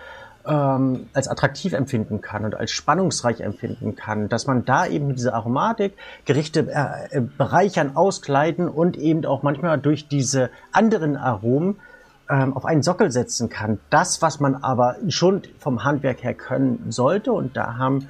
ähm, 0.48 1.08
als 1.14 1.28
attraktiv 1.28 1.74
empfinden 1.74 2.22
kann 2.22 2.46
und 2.46 2.56
als 2.56 2.72
spannungsreich 2.72 3.42
empfinden 3.42 3.96
kann, 3.96 4.30
dass 4.30 4.48
man 4.48 4.66
da 4.66 4.86
eben 4.86 5.08
mit 5.08 5.18
dieser 5.18 5.34
Aromatik 5.34 5.94
Gerichte 6.26 6.68
äh, 6.72 7.18
äh, 7.18 7.22
bereichern, 7.22 7.96
auskleiden 7.96 8.70
und 8.70 8.98
eben 8.98 9.26
auch 9.26 9.44
manchmal 9.44 9.80
durch 9.80 10.08
diese 10.08 10.50
anderen 10.72 11.18
Aromen 11.18 11.78
ähm, 12.30 12.56
auf 12.56 12.66
einen 12.66 12.84
Sockel 12.84 13.12
setzen 13.12 13.50
kann. 13.50 13.80
Das, 13.90 14.22
was 14.22 14.40
man 14.40 14.56
aber 14.56 14.98
schon 15.10 15.42
vom 15.60 15.84
Handwerk 15.84 16.24
her 16.24 16.34
können 16.34 16.86
sollte, 16.90 17.32
und 17.34 17.58
da 17.58 17.78
haben 17.78 18.08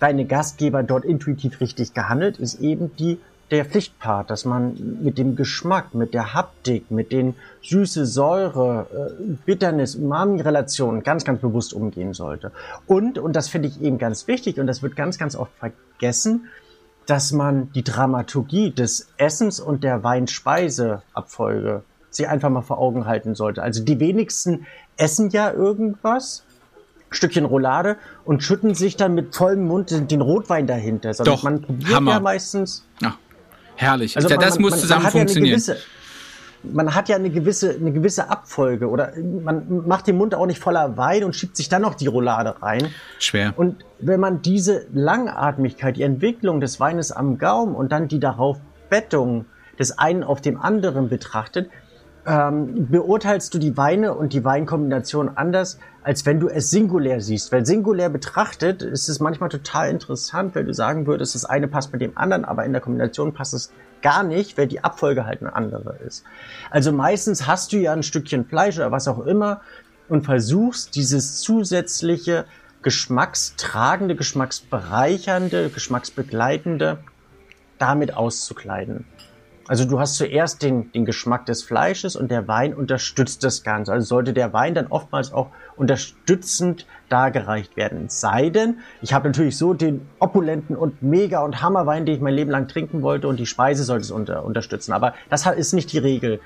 deine 0.00 0.24
Gastgeber 0.24 0.82
dort 0.82 1.04
intuitiv 1.04 1.60
richtig 1.60 1.94
gehandelt, 1.94 2.38
ist 2.38 2.60
eben 2.60 2.94
die 2.96 3.20
der 3.52 3.66
Pflichtpart, 3.66 4.30
dass 4.30 4.44
man 4.46 4.98
mit 5.02 5.18
dem 5.18 5.36
Geschmack, 5.36 5.94
mit 5.94 6.14
der 6.14 6.32
Haptik, 6.32 6.90
mit 6.90 7.12
den 7.12 7.34
Süße, 7.62 8.06
Säure, 8.06 8.86
äh, 9.20 9.22
Bitternis, 9.44 9.94
Umami-Relationen 9.94 11.02
ganz, 11.02 11.24
ganz 11.24 11.40
bewusst 11.40 11.74
umgehen 11.74 12.14
sollte. 12.14 12.50
Und, 12.86 13.18
und 13.18 13.36
das 13.36 13.48
finde 13.48 13.68
ich 13.68 13.80
eben 13.82 13.98
ganz 13.98 14.26
wichtig 14.26 14.58
und 14.58 14.66
das 14.66 14.82
wird 14.82 14.96
ganz, 14.96 15.18
ganz 15.18 15.36
oft 15.36 15.52
vergessen, 15.58 16.48
dass 17.06 17.32
man 17.32 17.70
die 17.72 17.84
Dramaturgie 17.84 18.70
des 18.70 19.08
Essens 19.18 19.60
und 19.60 19.84
der 19.84 20.02
Weinspeiseabfolge 20.02 21.82
sich 22.10 22.28
einfach 22.28 22.48
mal 22.48 22.62
vor 22.62 22.78
Augen 22.78 23.06
halten 23.06 23.34
sollte. 23.34 23.62
Also 23.62 23.84
die 23.84 24.00
wenigsten 24.00 24.66
essen 24.96 25.30
ja 25.30 25.52
irgendwas, 25.52 26.44
Stückchen 27.10 27.44
Roulade 27.44 27.96
und 28.24 28.42
schütten 28.42 28.74
sich 28.74 28.96
dann 28.96 29.14
mit 29.14 29.34
vollem 29.34 29.66
Mund 29.66 29.90
den, 29.90 30.08
den 30.08 30.22
Rotwein 30.22 30.66
dahinter. 30.66 31.12
Sondern 31.12 31.34
Doch, 31.34 31.42
man 31.42 31.60
probiert 31.60 31.96
Hammer. 31.96 32.12
ja 32.12 32.20
meistens. 32.20 32.86
Ja. 33.02 33.18
Herrlich. 33.82 34.16
Also 34.16 34.28
ja, 34.28 34.36
das 34.36 34.54
man, 34.54 34.62
muss 34.62 34.70
man, 34.72 34.80
zusammen 34.80 35.02
man 35.02 35.12
funktionieren. 35.12 35.60
Ja 35.60 35.74
man 36.64 36.94
hat 36.94 37.08
ja 37.08 37.16
eine 37.16 37.30
gewisse, 37.30 37.74
eine 37.74 37.92
gewisse 37.92 38.30
Abfolge 38.30 38.88
oder 38.88 39.12
man 39.16 39.86
macht 39.86 40.06
den 40.06 40.16
Mund 40.16 40.34
auch 40.34 40.46
nicht 40.46 40.60
voller 40.60 40.96
Wein 40.96 41.24
und 41.24 41.34
schiebt 41.34 41.56
sich 41.56 41.68
dann 41.68 41.82
noch 41.82 41.94
die 41.94 42.06
Roulade 42.06 42.62
rein. 42.62 42.88
Schwer. 43.18 43.52
Und 43.56 43.84
wenn 43.98 44.20
man 44.20 44.42
diese 44.42 44.86
Langatmigkeit, 44.92 45.96
die 45.96 46.02
Entwicklung 46.02 46.60
des 46.60 46.78
Weines 46.80 47.12
am 47.12 47.38
Gaumen 47.38 47.74
und 47.74 47.90
dann 47.92 48.08
die 48.08 48.20
darauf 48.20 48.60
Bettung 48.90 49.46
des 49.78 49.98
einen 49.98 50.22
auf 50.22 50.40
dem 50.40 50.60
anderen 50.60 51.08
betrachtet, 51.08 51.70
ähm, 52.26 52.88
beurteilst 52.88 53.52
du 53.54 53.58
die 53.58 53.76
Weine 53.76 54.14
und 54.14 54.32
die 54.32 54.44
Weinkombination 54.44 55.30
anders, 55.36 55.78
als 56.02 56.24
wenn 56.24 56.40
du 56.40 56.48
es 56.48 56.70
singulär 56.70 57.20
siehst. 57.20 57.52
Weil 57.52 57.66
singulär 57.66 58.08
betrachtet 58.08 58.82
ist 58.82 59.08
es 59.08 59.20
manchmal 59.20 59.48
total 59.48 59.90
interessant, 59.90 60.54
wenn 60.54 60.66
du 60.66 60.74
sagen 60.74 61.06
würdest, 61.06 61.34
das 61.34 61.44
eine 61.44 61.68
passt 61.68 61.92
mit 61.92 62.00
dem 62.00 62.16
anderen, 62.16 62.44
aber 62.44 62.64
in 62.64 62.72
der 62.72 62.80
Kombination 62.80 63.32
passt 63.32 63.54
es 63.54 63.72
gar 64.02 64.22
nicht, 64.22 64.58
weil 64.58 64.66
die 64.66 64.84
Abfolge 64.84 65.26
halt 65.26 65.40
eine 65.40 65.54
andere 65.54 65.96
ist. 66.06 66.24
Also 66.70 66.92
meistens 66.92 67.46
hast 67.46 67.72
du 67.72 67.76
ja 67.76 67.92
ein 67.92 68.02
Stückchen 68.02 68.44
Fleisch 68.44 68.76
oder 68.76 68.92
was 68.92 69.08
auch 69.08 69.24
immer 69.24 69.60
und 70.08 70.24
versuchst 70.24 70.94
dieses 70.94 71.40
zusätzliche 71.40 72.44
geschmackstragende, 72.82 74.16
geschmacksbereichernde, 74.16 75.70
geschmacksbegleitende 75.70 76.98
damit 77.78 78.14
auszukleiden. 78.14 79.06
Also 79.72 79.86
du 79.86 79.98
hast 79.98 80.16
zuerst 80.16 80.62
den, 80.62 80.92
den 80.92 81.06
Geschmack 81.06 81.46
des 81.46 81.62
Fleisches 81.62 82.14
und 82.14 82.30
der 82.30 82.46
Wein 82.46 82.74
unterstützt 82.74 83.42
das 83.42 83.62
Ganze. 83.62 83.90
Also 83.90 84.06
sollte 84.06 84.34
der 84.34 84.52
Wein 84.52 84.74
dann 84.74 84.88
oftmals 84.88 85.32
auch 85.32 85.48
unterstützend 85.76 86.86
dargereicht 87.08 87.74
werden. 87.74 88.10
Sei 88.10 88.50
denn, 88.50 88.80
ich 89.00 89.14
habe 89.14 89.28
natürlich 89.28 89.56
so 89.56 89.72
den 89.72 90.06
opulenten 90.18 90.76
und 90.76 91.02
mega 91.02 91.42
und 91.42 91.62
Hammerwein, 91.62 92.04
den 92.04 92.16
ich 92.16 92.20
mein 92.20 92.34
Leben 92.34 92.50
lang 92.50 92.68
trinken 92.68 93.00
wollte 93.00 93.28
und 93.28 93.40
die 93.40 93.46
Speise 93.46 93.84
sollte 93.84 94.02
es 94.02 94.10
unter, 94.10 94.44
unterstützen. 94.44 94.92
Aber 94.92 95.14
das 95.30 95.46
ist 95.46 95.72
nicht 95.72 95.90
die 95.90 95.98
Regel. 96.00 96.40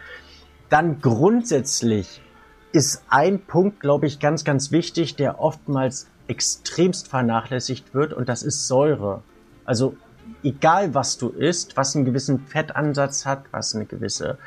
Dann 0.68 1.00
grundsätzlich 1.00 2.23
ist 2.71 3.02
ein 3.09 3.40
Punkt, 3.40 3.80
glaube 3.80 4.06
ich, 4.06 4.21
ganz, 4.21 4.45
ganz 4.45 4.71
wichtig, 4.71 5.16
der 5.16 5.40
oftmals 5.40 6.06
extremst 6.28 7.09
vernachlässigt 7.09 7.92
wird 7.92 8.12
und 8.12 8.28
das 8.28 8.45
ist 8.45 8.68
Säure. 8.68 9.25
Also 9.64 9.97
egal 10.42 10.95
was 10.95 11.18
du 11.18 11.28
isst, 11.28 11.76
was 11.76 11.97
einen 11.97 12.04
gewissen 12.04 12.40
Fettansatz 12.40 13.26
hat, 13.26 13.45
was 13.50 13.75
eine 13.75 13.87
gewisse 13.87 14.38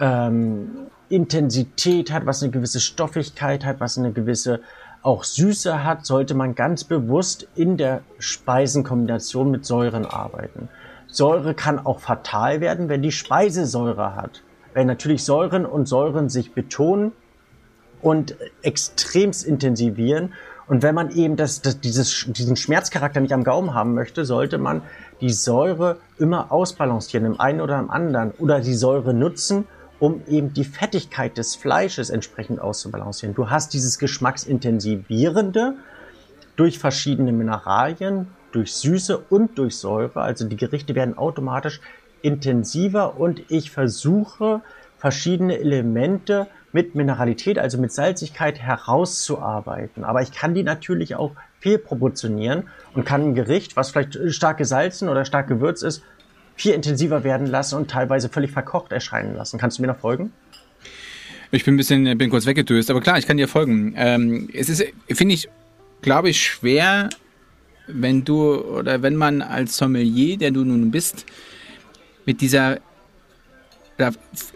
ähm, 0.00 0.88
Intensität 1.08 2.10
hat, 2.10 2.26
was 2.26 2.42
eine 2.42 2.52
gewisse 2.52 2.80
Stoffigkeit 2.80 3.64
hat, 3.64 3.80
was 3.80 3.98
eine 3.98 4.12
gewisse 4.12 4.60
auch 5.02 5.22
Süße 5.22 5.84
hat, 5.84 6.04
sollte 6.04 6.34
man 6.34 6.56
ganz 6.56 6.82
bewusst 6.82 7.46
in 7.54 7.76
der 7.76 8.00
Speisenkombination 8.18 9.52
mit 9.52 9.64
Säuren 9.64 10.04
arbeiten. 10.04 10.68
Säure 11.06 11.54
kann 11.54 11.78
auch 11.78 12.00
fatal 12.00 12.60
werden, 12.60 12.88
wenn 12.88 13.02
die 13.02 13.12
Speisesäure 13.12 14.16
hat. 14.16 14.42
Wenn 14.74 14.88
natürlich 14.88 15.24
Säuren 15.24 15.64
und 15.64 15.86
Säuren 15.86 16.28
sich 16.28 16.52
betonen 16.52 17.12
und 18.02 18.36
extremst 18.62 19.44
intensivieren 19.44 20.34
und 20.68 20.82
wenn 20.82 20.94
man 20.94 21.10
eben 21.10 21.36
das, 21.36 21.62
das, 21.62 21.80
dieses, 21.80 22.26
diesen 22.28 22.56
Schmerzcharakter 22.56 23.20
nicht 23.20 23.32
am 23.32 23.44
Gaumen 23.44 23.72
haben 23.72 23.94
möchte, 23.94 24.24
sollte 24.24 24.58
man 24.58 24.82
die 25.20 25.30
Säure 25.30 25.98
immer 26.18 26.50
ausbalancieren, 26.50 27.24
im 27.26 27.40
einen 27.40 27.60
oder 27.60 27.78
im 27.78 27.90
anderen. 27.90 28.32
Oder 28.32 28.60
die 28.60 28.74
Säure 28.74 29.14
nutzen, 29.14 29.66
um 30.00 30.22
eben 30.26 30.52
die 30.52 30.64
Fettigkeit 30.64 31.38
des 31.38 31.54
Fleisches 31.54 32.10
entsprechend 32.10 32.60
auszubalancieren. 32.60 33.34
Du 33.34 33.48
hast 33.48 33.74
dieses 33.74 33.98
Geschmacksintensivierende 33.98 35.74
durch 36.56 36.78
verschiedene 36.78 37.32
Mineralien, 37.32 38.28
durch 38.50 38.74
Süße 38.74 39.18
und 39.30 39.58
durch 39.58 39.78
Säure. 39.78 40.20
Also 40.20 40.48
die 40.48 40.56
Gerichte 40.56 40.94
werden 40.94 41.16
automatisch 41.16 41.80
intensiver 42.22 43.20
und 43.20 43.42
ich 43.50 43.70
versuche 43.70 44.62
verschiedene 44.96 45.58
Elemente 45.58 46.48
mit 46.76 46.94
Mineralität, 46.94 47.58
also 47.58 47.78
mit 47.78 47.90
Salzigkeit 47.90 48.60
herauszuarbeiten. 48.60 50.04
Aber 50.04 50.20
ich 50.20 50.30
kann 50.30 50.52
die 50.52 50.62
natürlich 50.62 51.14
auch 51.14 51.32
fehlproportionieren 51.60 52.64
und 52.92 53.06
kann 53.06 53.22
ein 53.22 53.34
Gericht, 53.34 53.76
was 53.76 53.92
vielleicht 53.92 54.18
stark 54.28 54.58
gesalzen 54.58 55.08
oder 55.08 55.24
stark 55.24 55.48
gewürzt 55.48 55.82
ist, 55.82 56.02
viel 56.54 56.74
intensiver 56.74 57.24
werden 57.24 57.46
lassen 57.46 57.76
und 57.76 57.90
teilweise 57.90 58.28
völlig 58.28 58.50
verkocht 58.50 58.92
erscheinen 58.92 59.34
lassen. 59.34 59.58
Kannst 59.58 59.78
du 59.78 59.82
mir 59.82 59.88
noch 59.88 59.96
folgen? 59.96 60.34
Ich 61.50 61.64
bin 61.64 61.74
ein 61.74 61.76
bisschen, 61.78 62.18
bin 62.18 62.28
kurz 62.28 62.44
weggedöst, 62.44 62.90
aber 62.90 63.00
klar, 63.00 63.16
ich 63.16 63.26
kann 63.26 63.38
dir 63.38 63.48
folgen. 63.48 63.94
Ähm, 63.96 64.50
es 64.52 64.68
ist, 64.68 64.84
finde 65.08 65.32
ich, 65.32 65.48
glaube 66.02 66.28
ich, 66.28 66.42
schwer, 66.42 67.08
wenn 67.86 68.22
du 68.22 68.54
oder 68.54 69.00
wenn 69.00 69.16
man 69.16 69.40
als 69.40 69.78
Sommelier, 69.78 70.36
der 70.36 70.50
du 70.50 70.62
nun 70.62 70.90
bist, 70.90 71.24
mit 72.26 72.42
dieser, 72.42 72.80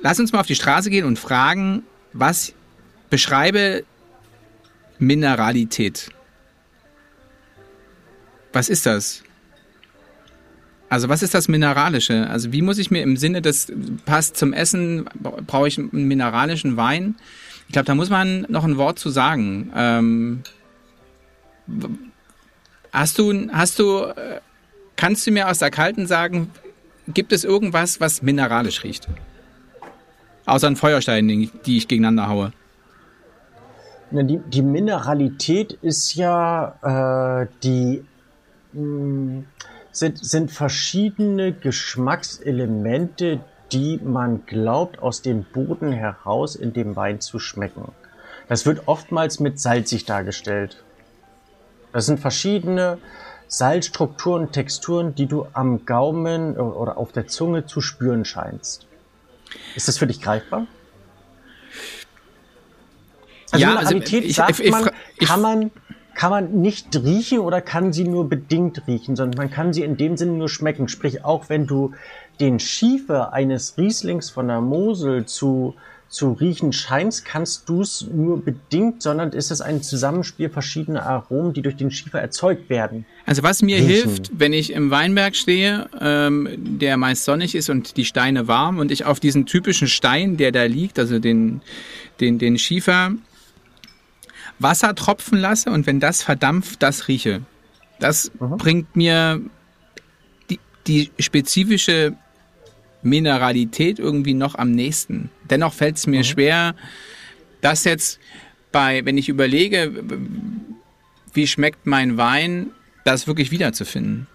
lass 0.02 0.20
uns 0.20 0.34
mal 0.34 0.40
auf 0.40 0.46
die 0.46 0.54
Straße 0.54 0.90
gehen 0.90 1.06
und 1.06 1.18
fragen, 1.18 1.84
was 2.12 2.52
beschreibe 3.08 3.84
Mineralität. 4.98 6.10
Was 8.52 8.68
ist 8.68 8.86
das? 8.86 9.22
Also 10.88 11.08
was 11.08 11.22
ist 11.22 11.34
das 11.34 11.46
Mineralische? 11.48 12.28
Also 12.28 12.52
wie 12.52 12.62
muss 12.62 12.78
ich 12.78 12.90
mir 12.90 13.02
im 13.02 13.16
Sinne 13.16 13.40
des 13.40 13.72
passt 14.04 14.36
zum 14.36 14.52
Essen, 14.52 15.08
brauche 15.46 15.68
ich 15.68 15.78
einen 15.78 16.08
mineralischen 16.08 16.76
Wein? 16.76 17.14
Ich 17.68 17.72
glaube, 17.72 17.86
da 17.86 17.94
muss 17.94 18.10
man 18.10 18.44
noch 18.48 18.64
ein 18.64 18.76
Wort 18.76 18.98
zu 18.98 19.10
sagen. 19.10 19.72
Ähm, 19.76 20.42
hast 22.92 23.18
du, 23.18 23.48
hast 23.52 23.78
du, 23.78 24.02
äh, 24.02 24.40
kannst 24.96 25.26
du 25.26 25.30
mir 25.30 25.48
aus 25.48 25.60
der 25.60 25.70
Kalten 25.70 26.08
sagen, 26.08 26.50
gibt 27.06 27.32
es 27.32 27.44
irgendwas, 27.44 28.00
was 28.00 28.22
mineralisch 28.22 28.82
riecht? 28.82 29.06
Außer 30.46 30.66
ein 30.66 30.76
Feuerstein, 30.76 31.28
die 31.28 31.76
ich 31.76 31.88
gegeneinander 31.88 32.28
haue. 32.28 32.52
Die, 34.10 34.38
die 34.38 34.62
Mineralität 34.62 35.72
ist 35.82 36.14
ja 36.14 37.42
äh, 37.42 37.46
die 37.62 38.04
mh, 38.72 38.80
hm, 38.80 39.46
sind, 39.92 40.24
sind 40.24 40.50
verschiedene 40.50 41.52
Geschmackselemente, 41.52 43.40
die 43.72 44.00
man 44.02 44.46
glaubt, 44.46 45.00
aus 45.00 45.22
dem 45.22 45.44
Boden 45.44 45.92
heraus 45.92 46.56
in 46.56 46.72
dem 46.72 46.96
Wein 46.96 47.20
zu 47.20 47.38
schmecken. 47.38 47.92
Das 48.48 48.66
wird 48.66 48.82
oftmals 48.86 49.38
mit 49.38 49.60
salzig 49.60 50.06
dargestellt. 50.06 50.82
Das 51.92 52.06
sind 52.06 52.18
verschiedene 52.18 52.98
Salzstrukturen, 53.46 54.52
Texturen, 54.52 55.14
die 55.14 55.26
du 55.26 55.46
am 55.52 55.84
Gaumen 55.84 56.56
oder 56.56 56.98
auf 56.98 57.12
der 57.12 57.26
Zunge 57.26 57.66
zu 57.66 57.80
spüren 57.80 58.24
scheinst. 58.24 58.86
Ist 59.74 59.88
das 59.88 59.98
für 59.98 60.06
dich 60.06 60.20
greifbar? 60.20 60.66
Also 63.50 63.64
ja, 63.64 63.70
Mineralität 63.70 64.18
also 64.18 64.28
ich, 64.28 64.36
sagt 64.36 64.60
ich, 64.60 64.70
man, 64.70 64.90
ich, 65.16 65.26
kann 65.26 65.40
man 65.40 65.70
kann 66.14 66.30
man 66.30 66.60
nicht 66.60 66.94
riechen 66.96 67.38
oder 67.38 67.62
kann 67.62 67.92
sie 67.94 68.04
nur 68.04 68.28
bedingt 68.28 68.86
riechen, 68.86 69.16
sondern 69.16 69.38
man 69.38 69.50
kann 69.50 69.72
sie 69.72 69.82
in 69.82 69.96
dem 69.96 70.16
Sinne 70.18 70.32
nur 70.32 70.50
schmecken. 70.50 70.88
Sprich, 70.88 71.24
auch 71.24 71.48
wenn 71.48 71.66
du 71.66 71.92
den 72.40 72.58
Schiefer 72.58 73.32
eines 73.32 73.78
Rieslings 73.78 74.28
von 74.28 74.48
der 74.48 74.60
Mosel 74.60 75.24
zu 75.24 75.76
zu 76.10 76.32
riechen 76.32 76.72
scheinst, 76.72 77.24
kannst 77.24 77.68
du 77.68 77.82
es 77.82 78.04
nur 78.12 78.44
bedingt, 78.44 79.00
sondern 79.00 79.30
ist 79.30 79.52
es 79.52 79.60
ein 79.60 79.80
Zusammenspiel 79.80 80.50
verschiedener 80.50 81.06
Aromen, 81.06 81.52
die 81.52 81.62
durch 81.62 81.76
den 81.76 81.92
Schiefer 81.92 82.20
erzeugt 82.20 82.68
werden. 82.68 83.06
Also 83.26 83.44
was 83.44 83.62
mir 83.62 83.76
riechen. 83.76 83.88
hilft, 83.88 84.30
wenn 84.34 84.52
ich 84.52 84.72
im 84.72 84.90
Weinberg 84.90 85.36
stehe, 85.36 85.88
ähm, 86.00 86.48
der 86.80 86.96
meist 86.96 87.24
sonnig 87.24 87.54
ist 87.54 87.70
und 87.70 87.96
die 87.96 88.04
Steine 88.04 88.48
warm 88.48 88.78
und 88.78 88.90
ich 88.90 89.04
auf 89.04 89.20
diesen 89.20 89.46
typischen 89.46 89.86
Stein, 89.86 90.36
der 90.36 90.50
da 90.50 90.64
liegt, 90.64 90.98
also 90.98 91.20
den, 91.20 91.62
den, 92.18 92.40
den 92.40 92.58
Schiefer, 92.58 93.12
Wasser 94.58 94.96
tropfen 94.96 95.38
lasse 95.38 95.70
und 95.70 95.86
wenn 95.86 96.00
das 96.00 96.24
verdampft, 96.24 96.82
das 96.82 97.06
rieche. 97.06 97.42
Das 98.00 98.32
mhm. 98.40 98.56
bringt 98.56 98.96
mir 98.96 99.40
die, 100.50 100.58
die 100.88 101.12
spezifische 101.20 102.16
Mineralität 103.02 104.00
irgendwie 104.00 104.34
noch 104.34 104.56
am 104.56 104.72
nächsten. 104.72 105.30
Dennoch 105.50 105.72
fällt 105.72 105.96
es 105.96 106.06
mir 106.06 106.20
mhm. 106.20 106.24
schwer, 106.24 106.74
das 107.60 107.84
jetzt 107.84 108.18
bei, 108.72 109.04
wenn 109.04 109.18
ich 109.18 109.28
überlege, 109.28 109.92
wie 111.32 111.46
schmeckt 111.46 111.86
mein 111.86 112.16
Wein, 112.16 112.70
das 113.04 113.26
wirklich 113.26 113.50
wiederzufinden. 113.50 114.26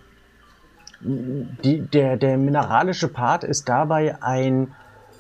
Die, 1.01 1.81
der, 1.81 2.17
der 2.17 2.37
mineralische 2.37 3.07
Part 3.07 3.43
ist 3.43 3.69
dabei 3.69 4.21
ein 4.21 4.73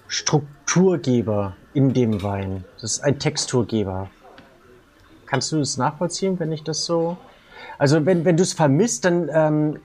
Strukturgeber 0.07 1.55
in 1.73 1.93
dem 1.93 2.23
Wein. 2.23 2.63
Das 2.75 2.93
ist 2.93 2.99
ein 3.01 3.19
Texturgeber. 3.19 4.09
Kannst 5.25 5.51
du 5.51 5.59
es 5.59 5.77
nachvollziehen, 5.77 6.39
wenn 6.39 6.51
ich 6.51 6.63
das 6.63 6.85
so. 6.85 7.17
Also, 7.77 8.05
wenn, 8.05 8.25
wenn 8.25 8.37
du 8.37 8.43
es 8.43 8.53
vermisst, 8.53 9.05
dann 9.05 9.29
ähm, 9.31 9.79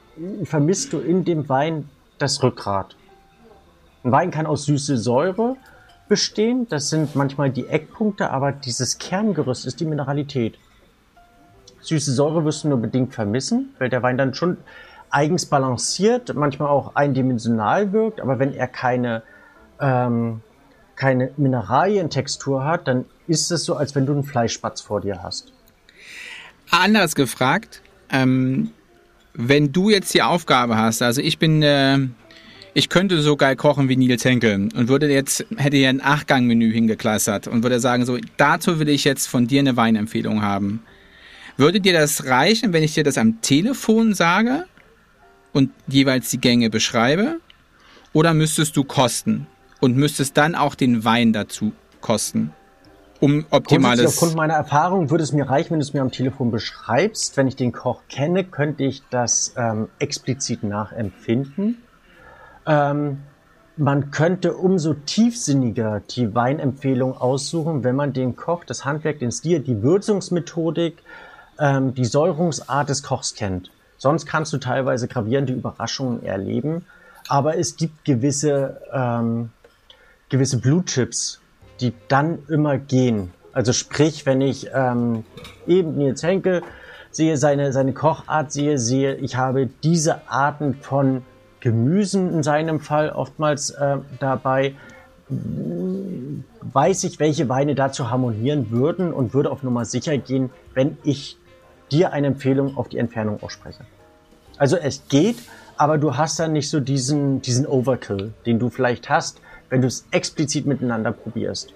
vermisst 0.44 0.92
du 0.92 1.00
in 1.00 1.24
dem 1.24 1.48
Wein 1.48 1.88
das 2.18 2.42
Rückgrat. 2.42 2.96
Ein 4.04 4.12
Wein 4.12 4.30
kann 4.30 4.46
aus 4.46 4.64
süße 4.64 4.96
Säure 4.96 5.56
bestehen. 6.10 6.66
Das 6.68 6.90
sind 6.90 7.16
manchmal 7.16 7.48
die 7.48 7.66
Eckpunkte, 7.66 8.30
aber 8.30 8.52
dieses 8.52 8.98
Kerngerüst 8.98 9.64
ist 9.64 9.80
die 9.80 9.86
Mineralität. 9.86 10.58
Süße 11.80 12.12
Säure 12.12 12.44
wirst 12.44 12.64
du 12.64 12.68
nur 12.68 12.78
bedingt 12.78 13.14
vermissen, 13.14 13.74
weil 13.78 13.88
der 13.88 14.02
Wein 14.02 14.18
dann 14.18 14.34
schon 14.34 14.58
eigens 15.08 15.46
balanciert, 15.46 16.34
manchmal 16.34 16.68
auch 16.68 16.94
eindimensional 16.94 17.92
wirkt, 17.92 18.20
aber 18.20 18.38
wenn 18.38 18.52
er 18.52 18.68
keine, 18.68 19.22
ähm, 19.80 20.42
keine 20.96 21.30
Mineralientextur 21.38 22.64
hat, 22.64 22.86
dann 22.86 23.06
ist 23.26 23.50
es 23.50 23.64
so, 23.64 23.76
als 23.76 23.94
wenn 23.94 24.04
du 24.04 24.12
einen 24.12 24.24
Fleischspatz 24.24 24.82
vor 24.82 25.00
dir 25.00 25.22
hast. 25.22 25.52
Anders 26.70 27.14
gefragt, 27.14 27.80
ähm, 28.10 28.72
wenn 29.32 29.72
du 29.72 29.90
jetzt 29.90 30.12
die 30.12 30.22
Aufgabe 30.22 30.76
hast, 30.76 31.02
also 31.02 31.20
ich 31.20 31.38
bin 31.38 31.62
äh, 31.62 31.98
ich 32.74 32.88
könnte 32.88 33.20
so 33.20 33.36
geil 33.36 33.56
kochen 33.56 33.88
wie 33.88 33.96
Nils 33.96 34.24
Henkel 34.24 34.68
und 34.74 34.88
würde 34.88 35.10
jetzt, 35.10 35.44
hätte 35.56 35.76
hier 35.76 35.88
ein 35.88 36.02
Achtgang-Menü 36.02 36.72
hingeklassert 36.72 37.48
und 37.48 37.62
würde 37.62 37.80
sagen, 37.80 38.06
so, 38.06 38.18
dazu 38.36 38.78
will 38.78 38.88
ich 38.88 39.04
jetzt 39.04 39.26
von 39.26 39.46
dir 39.46 39.60
eine 39.60 39.76
Weinempfehlung 39.76 40.42
haben. 40.42 40.82
Würde 41.56 41.80
dir 41.80 41.92
das 41.92 42.26
reichen, 42.26 42.72
wenn 42.72 42.82
ich 42.82 42.94
dir 42.94 43.04
das 43.04 43.18
am 43.18 43.40
Telefon 43.42 44.14
sage 44.14 44.66
und 45.52 45.70
jeweils 45.86 46.30
die 46.30 46.40
Gänge 46.40 46.70
beschreibe? 46.70 47.40
Oder 48.12 48.34
müsstest 48.34 48.76
du 48.76 48.84
kosten 48.84 49.46
und 49.80 49.96
müsstest 49.96 50.36
dann 50.36 50.54
auch 50.54 50.74
den 50.74 51.04
Wein 51.04 51.32
dazu 51.32 51.72
kosten? 52.00 52.52
Um 53.20 53.44
optimales. 53.50 54.06
Aufgrund 54.06 54.34
meiner 54.34 54.54
Erfahrung 54.54 55.10
würde 55.10 55.22
es 55.22 55.32
mir 55.32 55.48
reichen, 55.48 55.72
wenn 55.72 55.80
du 55.80 55.84
es 55.84 55.92
mir 55.92 56.00
am 56.00 56.10
Telefon 56.10 56.50
beschreibst. 56.50 57.36
Wenn 57.36 57.46
ich 57.46 57.56
den 57.56 57.72
Koch 57.72 58.00
kenne, 58.08 58.44
könnte 58.44 58.84
ich 58.84 59.02
das 59.10 59.52
ähm, 59.58 59.88
explizit 59.98 60.62
nachempfinden. 60.62 61.76
Ähm, 62.66 63.22
man 63.76 64.10
könnte 64.10 64.54
umso 64.54 64.94
tiefsinniger 64.94 66.00
die 66.00 66.34
Weinempfehlung 66.34 67.16
aussuchen, 67.16 67.82
wenn 67.82 67.96
man 67.96 68.12
den 68.12 68.36
Koch, 68.36 68.64
das 68.64 68.84
Handwerk, 68.84 69.20
den 69.20 69.32
Stil, 69.32 69.60
die 69.60 69.82
Würzungsmethodik, 69.82 71.02
ähm, 71.58 71.94
die 71.94 72.04
Säurungsart 72.04 72.88
des 72.88 73.02
Kochs 73.02 73.34
kennt. 73.34 73.70
Sonst 73.96 74.26
kannst 74.26 74.52
du 74.52 74.58
teilweise 74.58 75.08
gravierende 75.08 75.52
Überraschungen 75.52 76.22
erleben. 76.24 76.84
Aber 77.28 77.58
es 77.58 77.76
gibt 77.76 78.04
gewisse, 78.04 78.80
ähm, 78.92 79.50
gewisse 80.28 80.58
Blutchips, 80.58 81.40
die 81.80 81.92
dann 82.08 82.40
immer 82.48 82.78
gehen. 82.78 83.32
Also 83.52 83.72
sprich, 83.72 84.26
wenn 84.26 84.40
ich 84.40 84.70
ähm, 84.74 85.24
eben 85.66 85.96
Nils 85.96 86.22
Henke 86.22 86.62
sehe, 87.10 87.36
seine, 87.36 87.72
seine 87.72 87.92
Kochart 87.92 88.52
sehe, 88.52 88.78
sehe, 88.78 89.14
ich 89.16 89.36
habe 89.36 89.68
diese 89.82 90.28
Arten 90.30 90.74
von 90.74 91.22
Gemüsen 91.60 92.32
in 92.32 92.42
seinem 92.42 92.80
Fall 92.80 93.10
oftmals 93.10 93.70
äh, 93.70 93.98
dabei. 94.18 94.74
Weiß 96.60 97.04
ich, 97.04 97.20
welche 97.20 97.48
Weine 97.48 97.74
dazu 97.74 98.10
harmonieren 98.10 98.70
würden 98.70 99.12
und 99.12 99.32
würde 99.32 99.50
auf 99.50 99.62
Nummer 99.62 99.84
sicher 99.84 100.18
gehen, 100.18 100.50
wenn 100.74 100.98
ich 101.04 101.36
dir 101.92 102.12
eine 102.12 102.28
Empfehlung 102.28 102.76
auf 102.76 102.88
die 102.88 102.98
Entfernung 102.98 103.42
ausspreche. 103.42 103.84
Also 104.58 104.76
es 104.76 105.02
geht, 105.08 105.36
aber 105.76 105.98
du 105.98 106.16
hast 106.16 106.38
dann 106.38 106.52
nicht 106.52 106.68
so 106.68 106.80
diesen, 106.80 107.42
diesen 107.42 107.66
Overkill, 107.66 108.32
den 108.44 108.58
du 108.58 108.70
vielleicht 108.70 109.08
hast, 109.08 109.40
wenn 109.68 109.80
du 109.80 109.86
es 109.86 110.06
explizit 110.10 110.66
miteinander 110.66 111.12
probierst. 111.12 111.72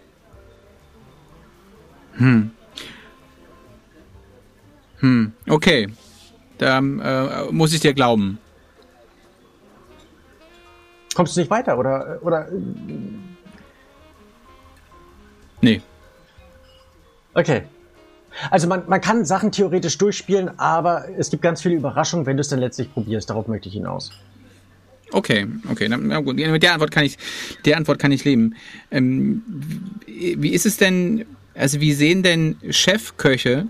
Hm. 2.15 2.51
Hm, 4.99 5.33
okay. 5.49 5.89
Da 6.59 6.79
äh, 6.79 7.53
muss 7.53 7.73
ich 7.73 7.81
dir 7.81 7.95
glauben. 7.95 8.39
Kommst 11.15 11.37
du 11.37 11.41
nicht 11.41 11.51
weiter 11.51 11.79
oder 11.79 12.19
oder? 12.23 12.49
Nee. 15.61 15.81
Okay. 17.35 17.63
Also 18.51 18.67
man, 18.67 18.83
man 18.89 19.01
kann 19.01 19.25
Sachen 19.25 19.53
theoretisch 19.53 19.97
durchspielen, 19.97 20.59
aber 20.59 21.07
es 21.17 21.31
gibt 21.31 21.43
ganz 21.43 21.63
viele 21.63 21.77
Überraschungen, 21.77 22.27
wenn 22.27 22.37
du 22.37 22.41
es 22.41 22.49
dann 22.49 22.59
letztlich 22.59 22.93
probierst. 22.93 23.31
Darauf 23.31 23.47
möchte 23.47 23.69
ich 23.69 23.75
hinaus. 23.75 24.11
Okay, 25.13 25.47
okay, 25.71 25.89
na, 25.89 26.21
gut. 26.21 26.37
Mit 26.37 26.63
der 26.63 26.73
Antwort 26.73 26.91
kann 26.91 27.05
ich, 27.05 27.17
der 27.65 27.77
Antwort 27.77 28.01
kann 28.01 28.11
ich 28.11 28.25
leben. 28.25 28.57
Ähm, 28.91 29.43
wie 30.07 30.53
ist 30.53 30.67
es 30.67 30.77
denn? 30.77 31.25
Also 31.55 31.81
wie 31.81 31.93
sehen 31.93 32.25
denn 32.25 32.57
Chefköche, 32.71 33.69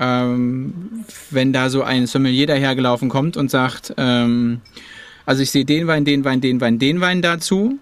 ähm, 0.00 1.04
wenn 1.30 1.52
da 1.52 1.68
so 1.68 1.82
ein 1.82 2.06
Sommelier 2.06 2.46
dahergelaufen 2.46 3.10
kommt 3.10 3.36
und 3.36 3.50
sagt, 3.50 3.92
ähm, 3.98 4.62
also 5.28 5.42
ich 5.42 5.50
sehe 5.50 5.66
den 5.66 5.86
Wein, 5.86 6.06
den 6.06 6.24
Wein, 6.24 6.40
den 6.40 6.58
Wein, 6.62 6.78
den 6.78 7.02
Wein 7.02 7.20
dazu. 7.20 7.78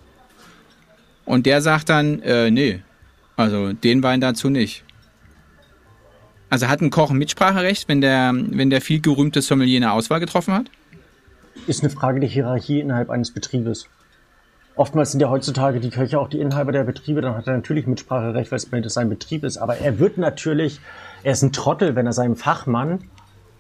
Und 1.25 1.47
der 1.47 1.61
sagt 1.61 1.89
dann, 1.89 2.21
äh, 2.23 2.51
nee, 2.51 2.83
also 3.37 3.73
den 3.73 4.03
Wein 4.03 4.21
dazu 4.21 4.51
nicht. 4.51 4.83
Also 6.51 6.67
hat 6.67 6.81
ein 6.81 6.91
Koch 6.91 7.13
ein 7.13 7.19
Mitspracherecht, 7.19 7.89
wenn 7.89 8.01
der, 8.01 8.33
wenn 8.35 8.69
der 8.69 8.81
viel 8.81 9.01
gerühmte 9.01 9.43
Sommelier 9.43 9.77
eine 9.77 9.93
Auswahl 9.93 10.19
getroffen 10.19 10.55
hat? 10.55 10.73
Ist 11.69 11.85
eine 11.85 11.91
Frage 11.91 12.19
der 12.19 12.29
Hierarchie 12.29 12.81
innerhalb 12.81 13.11
eines 13.11 13.31
Betriebes. 13.31 13.87
Oftmals 14.75 15.13
sind 15.13 15.21
ja 15.21 15.31
heutzutage 15.31 15.79
die 15.79 15.91
Köche 15.91 16.19
auch 16.19 16.29
die 16.29 16.41
Inhaber 16.41 16.73
der 16.73 16.83
Betriebe, 16.83 17.21
dann 17.21 17.37
hat 17.37 17.47
er 17.47 17.53
natürlich 17.53 17.87
Mitspracherecht, 17.87 18.51
weil 18.51 18.85
es 18.85 18.95
sein 18.95 19.09
Betrieb 19.09 19.45
ist. 19.45 19.59
Aber 19.59 19.79
er 19.79 20.01
wird 20.01 20.19
natürlich, 20.19 20.81
er 21.23 21.35
ist 21.35 21.43
ein 21.43 21.53
Trottel, 21.53 21.95
wenn 21.95 22.07
er 22.07 22.13
seinem 22.13 22.35
Fachmann 22.35 23.05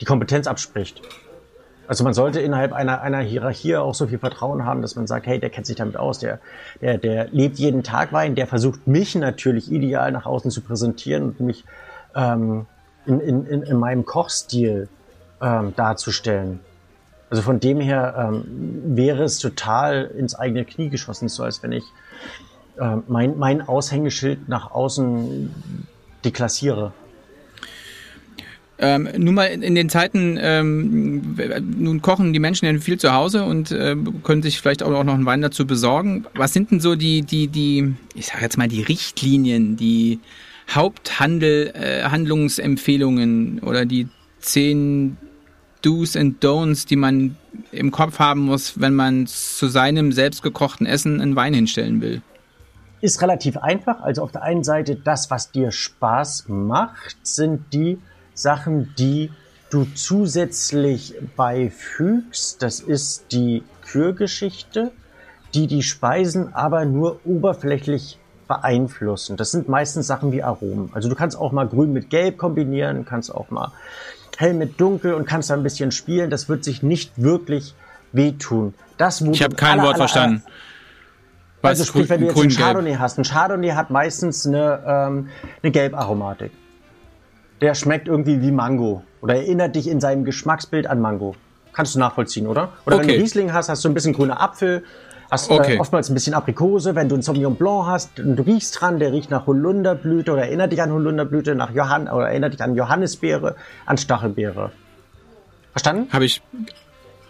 die 0.00 0.06
Kompetenz 0.06 0.48
abspricht. 0.48 1.02
Also 1.88 2.04
man 2.04 2.14
sollte 2.14 2.40
innerhalb 2.40 2.72
einer, 2.72 3.00
einer 3.00 3.20
Hierarchie 3.20 3.76
auch 3.76 3.94
so 3.94 4.06
viel 4.06 4.18
Vertrauen 4.18 4.64
haben, 4.64 4.82
dass 4.82 4.96
man 4.96 5.06
sagt, 5.06 5.26
hey, 5.26 5.38
der 5.38 5.50
kennt 5.50 5.66
sich 5.66 5.76
damit 5.76 5.96
aus, 5.96 6.18
der, 6.18 6.40
der, 6.80 6.98
der 6.98 7.28
lebt 7.28 7.58
jeden 7.58 7.82
Tag 7.82 8.12
Wein, 8.12 8.34
der 8.34 8.46
versucht 8.46 8.86
mich 8.86 9.14
natürlich 9.14 9.70
ideal 9.70 10.12
nach 10.12 10.26
außen 10.26 10.50
zu 10.50 10.60
präsentieren 10.60 11.24
und 11.24 11.40
mich 11.40 11.64
ähm, 12.14 12.66
in, 13.06 13.20
in, 13.20 13.46
in, 13.46 13.62
in 13.62 13.76
meinem 13.78 14.04
Kochstil 14.04 14.88
ähm, 15.40 15.74
darzustellen. 15.76 16.60
Also 17.30 17.42
von 17.42 17.60
dem 17.60 17.80
her 17.80 18.14
ähm, 18.18 18.44
wäre 18.96 19.24
es 19.24 19.38
total 19.38 20.04
ins 20.04 20.34
eigene 20.34 20.64
Knie 20.64 20.88
geschossen, 20.88 21.28
so 21.28 21.42
als 21.42 21.62
wenn 21.62 21.72
ich 21.72 21.84
äh, 22.78 22.96
mein, 23.08 23.38
mein 23.38 23.66
Aushängeschild 23.66 24.48
nach 24.48 24.70
außen 24.70 25.52
deklassiere. 26.24 26.92
Ähm, 28.78 29.08
nun 29.16 29.34
mal 29.34 29.46
in 29.46 29.74
den 29.74 29.88
Zeiten, 29.88 30.38
ähm, 30.38 31.36
nun 31.78 32.02
kochen 32.02 32.34
die 32.34 32.38
Menschen 32.38 32.66
ja 32.66 32.78
viel 32.78 32.98
zu 32.98 33.14
Hause 33.14 33.44
und 33.44 33.70
äh, 33.70 33.96
können 34.22 34.42
sich 34.42 34.60
vielleicht 34.60 34.82
auch 34.82 35.04
noch 35.04 35.14
einen 35.14 35.24
Wein 35.24 35.40
dazu 35.40 35.66
besorgen. 35.66 36.26
Was 36.34 36.52
sind 36.52 36.70
denn 36.70 36.80
so 36.80 36.94
die, 36.94 37.22
die, 37.22 37.48
die, 37.48 37.94
ich 38.14 38.26
sage 38.26 38.42
jetzt 38.42 38.58
mal 38.58 38.68
die 38.68 38.82
Richtlinien, 38.82 39.76
die 39.76 40.20
Haupthandel, 40.70 41.72
äh, 41.74 42.02
Handlungsempfehlungen 42.04 43.60
oder 43.60 43.86
die 43.86 44.08
zehn 44.40 45.16
Do's 45.80 46.16
and 46.16 46.44
Don'ts, 46.44 46.86
die 46.86 46.96
man 46.96 47.36
im 47.72 47.90
Kopf 47.90 48.18
haben 48.18 48.40
muss, 48.40 48.78
wenn 48.78 48.94
man 48.94 49.26
zu 49.26 49.68
seinem 49.68 50.12
selbstgekochten 50.12 50.86
Essen 50.86 51.20
einen 51.20 51.36
Wein 51.36 51.54
hinstellen 51.54 52.02
will? 52.02 52.20
Ist 53.00 53.22
relativ 53.22 53.56
einfach. 53.56 54.00
Also 54.00 54.22
auf 54.22 54.32
der 54.32 54.42
einen 54.42 54.64
Seite 54.64 54.96
das, 54.96 55.30
was 55.30 55.52
dir 55.52 55.70
Spaß 55.70 56.46
macht, 56.48 57.16
sind 57.22 57.72
die 57.72 57.98
Sachen, 58.36 58.94
die 58.96 59.32
du 59.70 59.84
zusätzlich 59.94 61.14
beifügst. 61.36 62.62
Das 62.62 62.80
ist 62.80 63.32
die 63.32 63.64
Kürgeschichte, 63.84 64.92
die 65.54 65.66
die 65.66 65.82
Speisen 65.82 66.54
aber 66.54 66.84
nur 66.84 67.20
oberflächlich 67.24 68.18
beeinflussen. 68.46 69.36
Das 69.36 69.50
sind 69.50 69.68
meistens 69.68 70.06
Sachen 70.06 70.30
wie 70.30 70.42
Aromen. 70.42 70.90
Also 70.92 71.08
du 71.08 71.16
kannst 71.16 71.36
auch 71.36 71.50
mal 71.50 71.66
grün 71.66 71.92
mit 71.92 72.10
gelb 72.10 72.38
kombinieren, 72.38 73.04
kannst 73.04 73.34
auch 73.34 73.50
mal 73.50 73.72
hell 74.36 74.54
mit 74.54 74.80
dunkel 74.80 75.14
und 75.14 75.26
kannst 75.26 75.50
da 75.50 75.54
ein 75.54 75.62
bisschen 75.62 75.90
spielen. 75.90 76.30
Das 76.30 76.48
wird 76.48 76.62
sich 76.62 76.82
nicht 76.82 77.20
wirklich 77.20 77.74
wehtun. 78.12 78.74
Das, 78.98 79.20
ich 79.20 79.42
habe 79.42 79.56
kein 79.56 79.80
aller, 79.80 79.82
Wort 79.82 79.94
aller, 79.94 80.08
verstanden. 80.08 80.42
Also 81.62 81.84
sprich, 81.84 82.08
wenn 82.08 82.20
du 82.20 82.26
jetzt 82.28 82.38
einen 82.38 82.50
Chardonnay 82.50 82.94
hast. 82.94 83.18
Ein 83.18 83.24
Chardonnay 83.24 83.70
hat 83.70 83.90
meistens 83.90 84.46
eine, 84.46 84.82
ähm, 84.86 85.28
eine 85.62 85.72
Gelbaromatik. 85.72 86.52
Der 87.60 87.74
schmeckt 87.74 88.08
irgendwie 88.08 88.42
wie 88.42 88.50
Mango 88.50 89.02
oder 89.20 89.36
erinnert 89.36 89.76
dich 89.76 89.88
in 89.88 90.00
seinem 90.00 90.24
Geschmacksbild 90.24 90.86
an 90.86 91.00
Mango. 91.00 91.34
Kannst 91.72 91.94
du 91.94 91.98
nachvollziehen, 91.98 92.46
oder? 92.46 92.72
Oder 92.86 92.96
okay. 92.96 93.08
wenn 93.08 93.14
du 93.14 93.20
Riesling 93.20 93.52
hast, 93.52 93.68
hast 93.68 93.84
du 93.84 93.88
ein 93.88 93.94
bisschen 93.94 94.14
grüner 94.14 94.40
Apfel, 94.40 94.82
hast 95.30 95.50
äh, 95.50 95.54
okay. 95.54 95.76
äh, 95.76 95.78
oftmals 95.78 96.08
ein 96.08 96.14
bisschen 96.14 96.34
Aprikose. 96.34 96.94
Wenn 96.94 97.08
du 97.08 97.16
einen 97.16 97.22
Sauvignon 97.22 97.56
Blanc 97.56 97.86
hast 97.86 98.18
und 98.18 98.36
du 98.36 98.42
riechst 98.42 98.80
dran, 98.80 98.98
der 98.98 99.12
riecht 99.12 99.30
nach 99.30 99.46
Holunderblüte 99.46 100.32
oder 100.32 100.42
erinnert 100.42 100.72
dich 100.72 100.80
an 100.80 100.92
Holunderblüte, 100.92 101.54
nach 101.54 101.72
Johann 101.72 102.08
oder 102.08 102.28
erinnert 102.28 102.54
dich 102.54 102.62
an 102.62 102.74
Johannisbeere, 102.74 103.56
an 103.84 103.98
Stachelbeere. 103.98 104.72
Verstanden? 105.72 106.12
Habe 106.12 106.24
ich. 106.24 106.42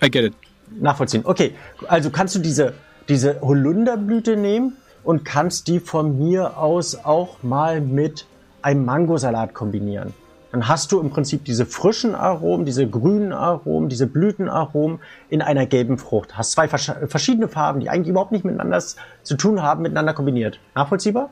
I 0.05 0.11
get 0.11 0.25
it. 0.25 0.35
Nachvollziehen. 0.81 1.23
Okay, 1.25 1.55
also 1.89 2.11
kannst 2.11 2.35
du 2.35 2.39
diese, 2.39 2.75
diese 3.09 3.41
Holunderblüte 3.41 4.37
nehmen 4.37 4.77
und 5.03 5.25
kannst 5.25 5.69
die 5.69 5.81
von 5.81 6.19
mir 6.19 6.59
aus 6.59 7.05
auch 7.05 7.43
mal 7.43 7.81
mit 7.81 8.27
einem 8.67 8.85
Mangosalat 8.85 9.55
kombinieren. 9.55 10.13
Dann 10.51 10.67
hast 10.67 10.91
du 10.91 11.01
im 11.01 11.11
Prinzip 11.11 11.45
diese 11.45 11.67
frischen 11.67 12.17
Aromen, 12.17 12.67
diese 12.67 12.89
grünen 12.89 13.33
Aromen, 13.33 13.89
diese 13.89 14.09
Blütenaromen 14.09 14.99
in 15.29 15.41
einer 15.41 15.67
gelben 15.67 15.99
Frucht. 15.99 16.37
Hast 16.37 16.51
zwei 16.53 16.67
verschiedene 16.67 17.47
Farben, 17.47 17.79
die 17.79 17.89
eigentlich 17.89 18.09
überhaupt 18.09 18.33
nicht 18.33 18.45
miteinander 18.45 18.83
zu 19.23 19.37
tun 19.37 19.63
haben, 19.63 19.83
miteinander 19.83 20.15
kombiniert. 20.15 20.59
Nachvollziehbar? 20.75 21.31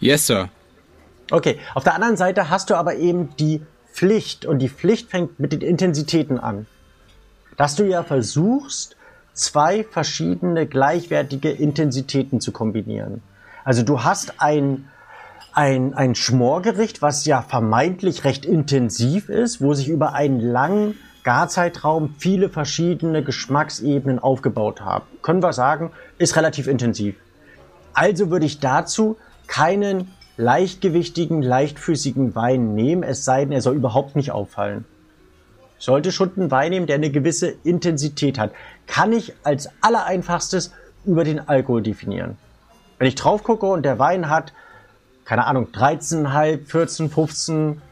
Yes, 0.00 0.26
sir. 0.26 0.48
Okay, 1.30 1.58
auf 1.74 1.84
der 1.84 1.94
anderen 1.94 2.16
Seite 2.16 2.50
hast 2.50 2.70
du 2.70 2.74
aber 2.74 2.96
eben 2.96 3.36
die 3.36 3.62
Pflicht 3.92 4.44
und 4.44 4.58
die 4.58 4.68
Pflicht 4.68 5.10
fängt 5.10 5.38
mit 5.38 5.52
den 5.52 5.60
Intensitäten 5.60 6.40
an. 6.40 6.66
Dass 7.56 7.76
du 7.76 7.84
ja 7.84 8.02
versuchst, 8.02 8.96
zwei 9.32 9.84
verschiedene 9.84 10.66
gleichwertige 10.66 11.50
Intensitäten 11.50 12.40
zu 12.40 12.50
kombinieren. 12.50 13.22
Also 13.64 13.82
du 13.82 14.02
hast 14.02 14.40
ein 14.40 14.88
ein, 15.54 15.94
ein 15.94 16.14
Schmorgericht, 16.14 17.00
was 17.00 17.24
ja 17.24 17.42
vermeintlich 17.42 18.24
recht 18.24 18.44
intensiv 18.44 19.28
ist, 19.28 19.60
wo 19.60 19.72
sich 19.74 19.88
über 19.88 20.12
einen 20.12 20.40
langen 20.40 20.96
Garzeitraum 21.22 22.14
viele 22.18 22.50
verschiedene 22.50 23.22
Geschmacksebenen 23.22 24.18
aufgebaut 24.18 24.82
haben. 24.82 25.06
Können 25.22 25.42
wir 25.42 25.52
sagen, 25.52 25.92
ist 26.18 26.36
relativ 26.36 26.66
intensiv. 26.66 27.14
Also 27.94 28.30
würde 28.30 28.46
ich 28.46 28.58
dazu 28.58 29.16
keinen 29.46 30.10
leichtgewichtigen, 30.36 31.40
leichtfüßigen 31.40 32.34
Wein 32.34 32.74
nehmen, 32.74 33.04
es 33.04 33.24
sei 33.24 33.44
denn, 33.44 33.52
er 33.52 33.62
soll 33.62 33.76
überhaupt 33.76 34.16
nicht 34.16 34.32
auffallen. 34.32 34.84
Ich 35.78 35.84
sollte 35.84 36.12
schon 36.12 36.32
einen 36.36 36.50
Wein 36.50 36.70
nehmen, 36.70 36.86
der 36.86 36.96
eine 36.96 37.10
gewisse 37.10 37.54
Intensität 37.62 38.38
hat. 38.38 38.52
Kann 38.86 39.12
ich 39.12 39.34
als 39.44 39.68
allereinfachstes 39.80 40.72
über 41.04 41.24
den 41.24 41.48
Alkohol 41.48 41.82
definieren. 41.82 42.36
Wenn 42.98 43.08
ich 43.08 43.14
drauf 43.14 43.44
gucke 43.44 43.66
und 43.66 43.84
der 43.84 43.98
Wein 43.98 44.28
hat 44.28 44.52
keine 45.24 45.46
Ahnung, 45.46 45.68
13,5, 45.72 46.66
14, 46.66 47.10
15 47.10 47.82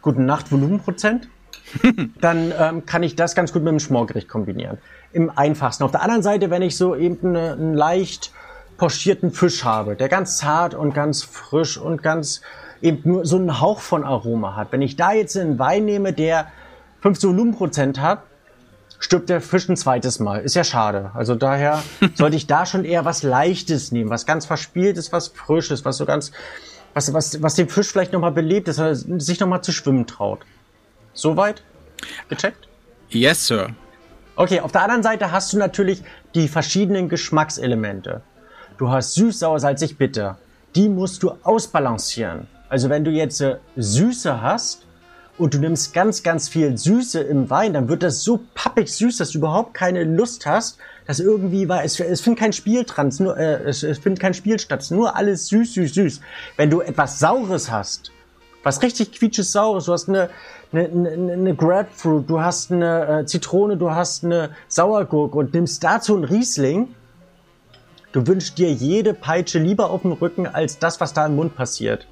guten 0.00 0.26
Nacht 0.26 0.50
Volumenprozent, 0.50 1.28
dann 2.20 2.52
ähm, 2.58 2.86
kann 2.86 3.02
ich 3.02 3.16
das 3.16 3.34
ganz 3.34 3.52
gut 3.52 3.62
mit 3.62 3.72
dem 3.72 3.80
Schmorgericht 3.80 4.28
kombinieren. 4.28 4.78
Im 5.12 5.30
einfachsten. 5.36 5.84
Auf 5.84 5.90
der 5.90 6.02
anderen 6.02 6.22
Seite, 6.22 6.50
wenn 6.50 6.62
ich 6.62 6.76
so 6.76 6.94
eben 6.94 7.28
eine, 7.28 7.52
einen 7.52 7.74
leicht 7.74 8.32
pochierten 8.76 9.32
Fisch 9.32 9.64
habe, 9.64 9.96
der 9.96 10.08
ganz 10.08 10.38
zart 10.38 10.74
und 10.74 10.94
ganz 10.94 11.22
frisch 11.22 11.76
und 11.76 12.02
ganz 12.02 12.40
eben 12.80 13.00
nur 13.04 13.26
so 13.26 13.36
einen 13.36 13.60
Hauch 13.60 13.80
von 13.80 14.04
Aroma 14.04 14.56
hat. 14.56 14.72
Wenn 14.72 14.82
ich 14.82 14.96
da 14.96 15.12
jetzt 15.12 15.36
einen 15.36 15.58
Wein 15.58 15.84
nehme, 15.84 16.12
der 16.12 16.46
15 17.00 17.30
Volumenprozent 17.30 18.00
hat, 18.00 18.22
stirbt 18.98 19.28
der 19.28 19.40
Fisch 19.40 19.68
ein 19.68 19.76
zweites 19.76 20.20
Mal. 20.20 20.40
Ist 20.40 20.54
ja 20.54 20.64
schade. 20.64 21.10
Also 21.14 21.34
daher 21.34 21.82
sollte 22.14 22.36
ich 22.36 22.46
da 22.46 22.66
schon 22.66 22.84
eher 22.84 23.04
was 23.04 23.22
Leichtes 23.22 23.92
nehmen, 23.92 24.10
was 24.10 24.26
ganz 24.26 24.46
verspieltes, 24.46 25.12
was 25.12 25.28
Frisches, 25.28 25.84
was 25.84 25.96
so 25.96 26.06
ganz 26.06 26.32
was, 26.94 27.12
was, 27.12 27.42
was 27.42 27.54
den 27.54 27.68
Fisch 27.68 27.88
vielleicht 27.88 28.12
nochmal 28.12 28.32
belebt, 28.32 28.68
dass 28.68 28.78
er 28.78 28.94
sich 28.94 29.40
nochmal 29.40 29.62
zu 29.62 29.72
schwimmen 29.72 30.06
traut. 30.06 30.40
Soweit? 31.12 31.62
Gecheckt? 32.28 32.68
Yes, 33.10 33.46
Sir. 33.46 33.70
Okay, 34.36 34.60
auf 34.60 34.72
der 34.72 34.82
anderen 34.82 35.02
Seite 35.02 35.32
hast 35.32 35.52
du 35.52 35.58
natürlich 35.58 36.02
die 36.34 36.48
verschiedenen 36.48 37.08
Geschmackselemente. 37.08 38.22
Du 38.76 38.88
hast 38.88 39.14
süß, 39.14 39.40
sauer, 39.40 39.58
salzig, 39.58 39.98
bitter. 39.98 40.38
Die 40.76 40.88
musst 40.88 41.22
du 41.22 41.32
ausbalancieren. 41.42 42.46
Also 42.68 42.88
wenn 42.88 43.02
du 43.04 43.10
jetzt 43.10 43.40
äh, 43.40 43.56
Süße 43.76 44.40
hast 44.40 44.86
und 45.38 45.54
du 45.54 45.58
nimmst 45.58 45.94
ganz, 45.94 46.22
ganz 46.22 46.48
viel 46.48 46.76
Süße 46.76 47.20
im 47.20 47.48
Wein, 47.48 47.72
dann 47.72 47.88
wird 47.88 48.02
das 48.02 48.22
so 48.22 48.40
pappig 48.54 48.92
süß, 48.92 49.18
dass 49.18 49.30
du 49.30 49.38
überhaupt 49.38 49.74
keine 49.74 50.04
Lust 50.04 50.46
hast, 50.46 50.78
das 51.06 51.20
irgendwie 51.20 51.68
war, 51.68 51.84
es, 51.84 51.98
es 52.00 52.20
findet 52.20 52.40
kein 52.40 52.52
Spiel 52.52 52.84
dran, 52.84 53.08
es, 53.08 53.20
nur, 53.20 53.36
äh, 53.36 53.62
es, 53.64 53.82
es 53.82 53.98
findet 53.98 54.20
kein 54.20 54.34
Spiel 54.34 54.58
statt, 54.58 54.80
es 54.80 54.86
ist 54.86 54.90
nur 54.90 55.16
alles 55.16 55.46
süß, 55.48 55.74
süß, 55.74 55.94
süß. 55.94 56.20
Wenn 56.56 56.70
du 56.70 56.80
etwas 56.80 57.18
Saures 57.18 57.70
hast, 57.70 58.10
was 58.62 58.82
richtig 58.82 59.12
quietsches 59.12 59.52
Saures, 59.52 59.86
du 59.86 59.92
hast 59.92 60.08
eine, 60.08 60.28
eine, 60.72 60.88
eine, 60.88 61.32
eine 61.32 61.54
Grapefruit, 61.54 62.28
du 62.28 62.40
hast 62.40 62.72
eine 62.72 63.20
äh, 63.20 63.26
Zitrone, 63.26 63.76
du 63.76 63.90
hast 63.90 64.24
eine 64.24 64.50
Sauergurke 64.66 65.38
und 65.38 65.54
nimmst 65.54 65.82
dazu 65.82 66.16
ein 66.16 66.24
Riesling, 66.24 66.88
du 68.12 68.26
wünschst 68.26 68.58
dir 68.58 68.72
jede 68.72 69.14
Peitsche 69.14 69.58
lieber 69.58 69.90
auf 69.90 70.02
dem 70.02 70.12
Rücken 70.12 70.46
als 70.46 70.78
das, 70.78 71.00
was 71.00 71.14
da 71.14 71.26
im 71.26 71.36
Mund 71.36 71.56
passiert. 71.56 72.06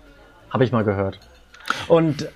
Habe 0.51 0.65
ich 0.65 0.73
mal 0.73 0.85
gehört. 0.85 1.19
Und 1.89 2.29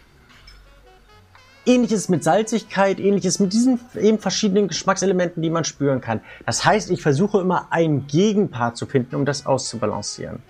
Ähnliches 1.71 2.09
mit 2.09 2.25
Salzigkeit, 2.25 2.99
ähnliches 2.99 3.39
mit 3.39 3.53
diesen 3.53 3.79
eben 4.01 4.19
verschiedenen 4.19 4.69
Geschmackselementen, 4.69 5.43
die 5.43 5.51
man 5.51 5.65
spüren 5.65 6.01
kann. 6.01 6.21
Das 6.47 6.65
heißt, 6.65 6.91
ich 6.91 7.03
versuche 7.03 7.41
immer 7.41 7.69
einen 7.71 8.07
Gegenpart 8.07 8.77
zu 8.77 8.87
finden, 8.87 9.15
um 9.15 9.25
das 9.25 9.47
auszubalancieren. 9.47 10.41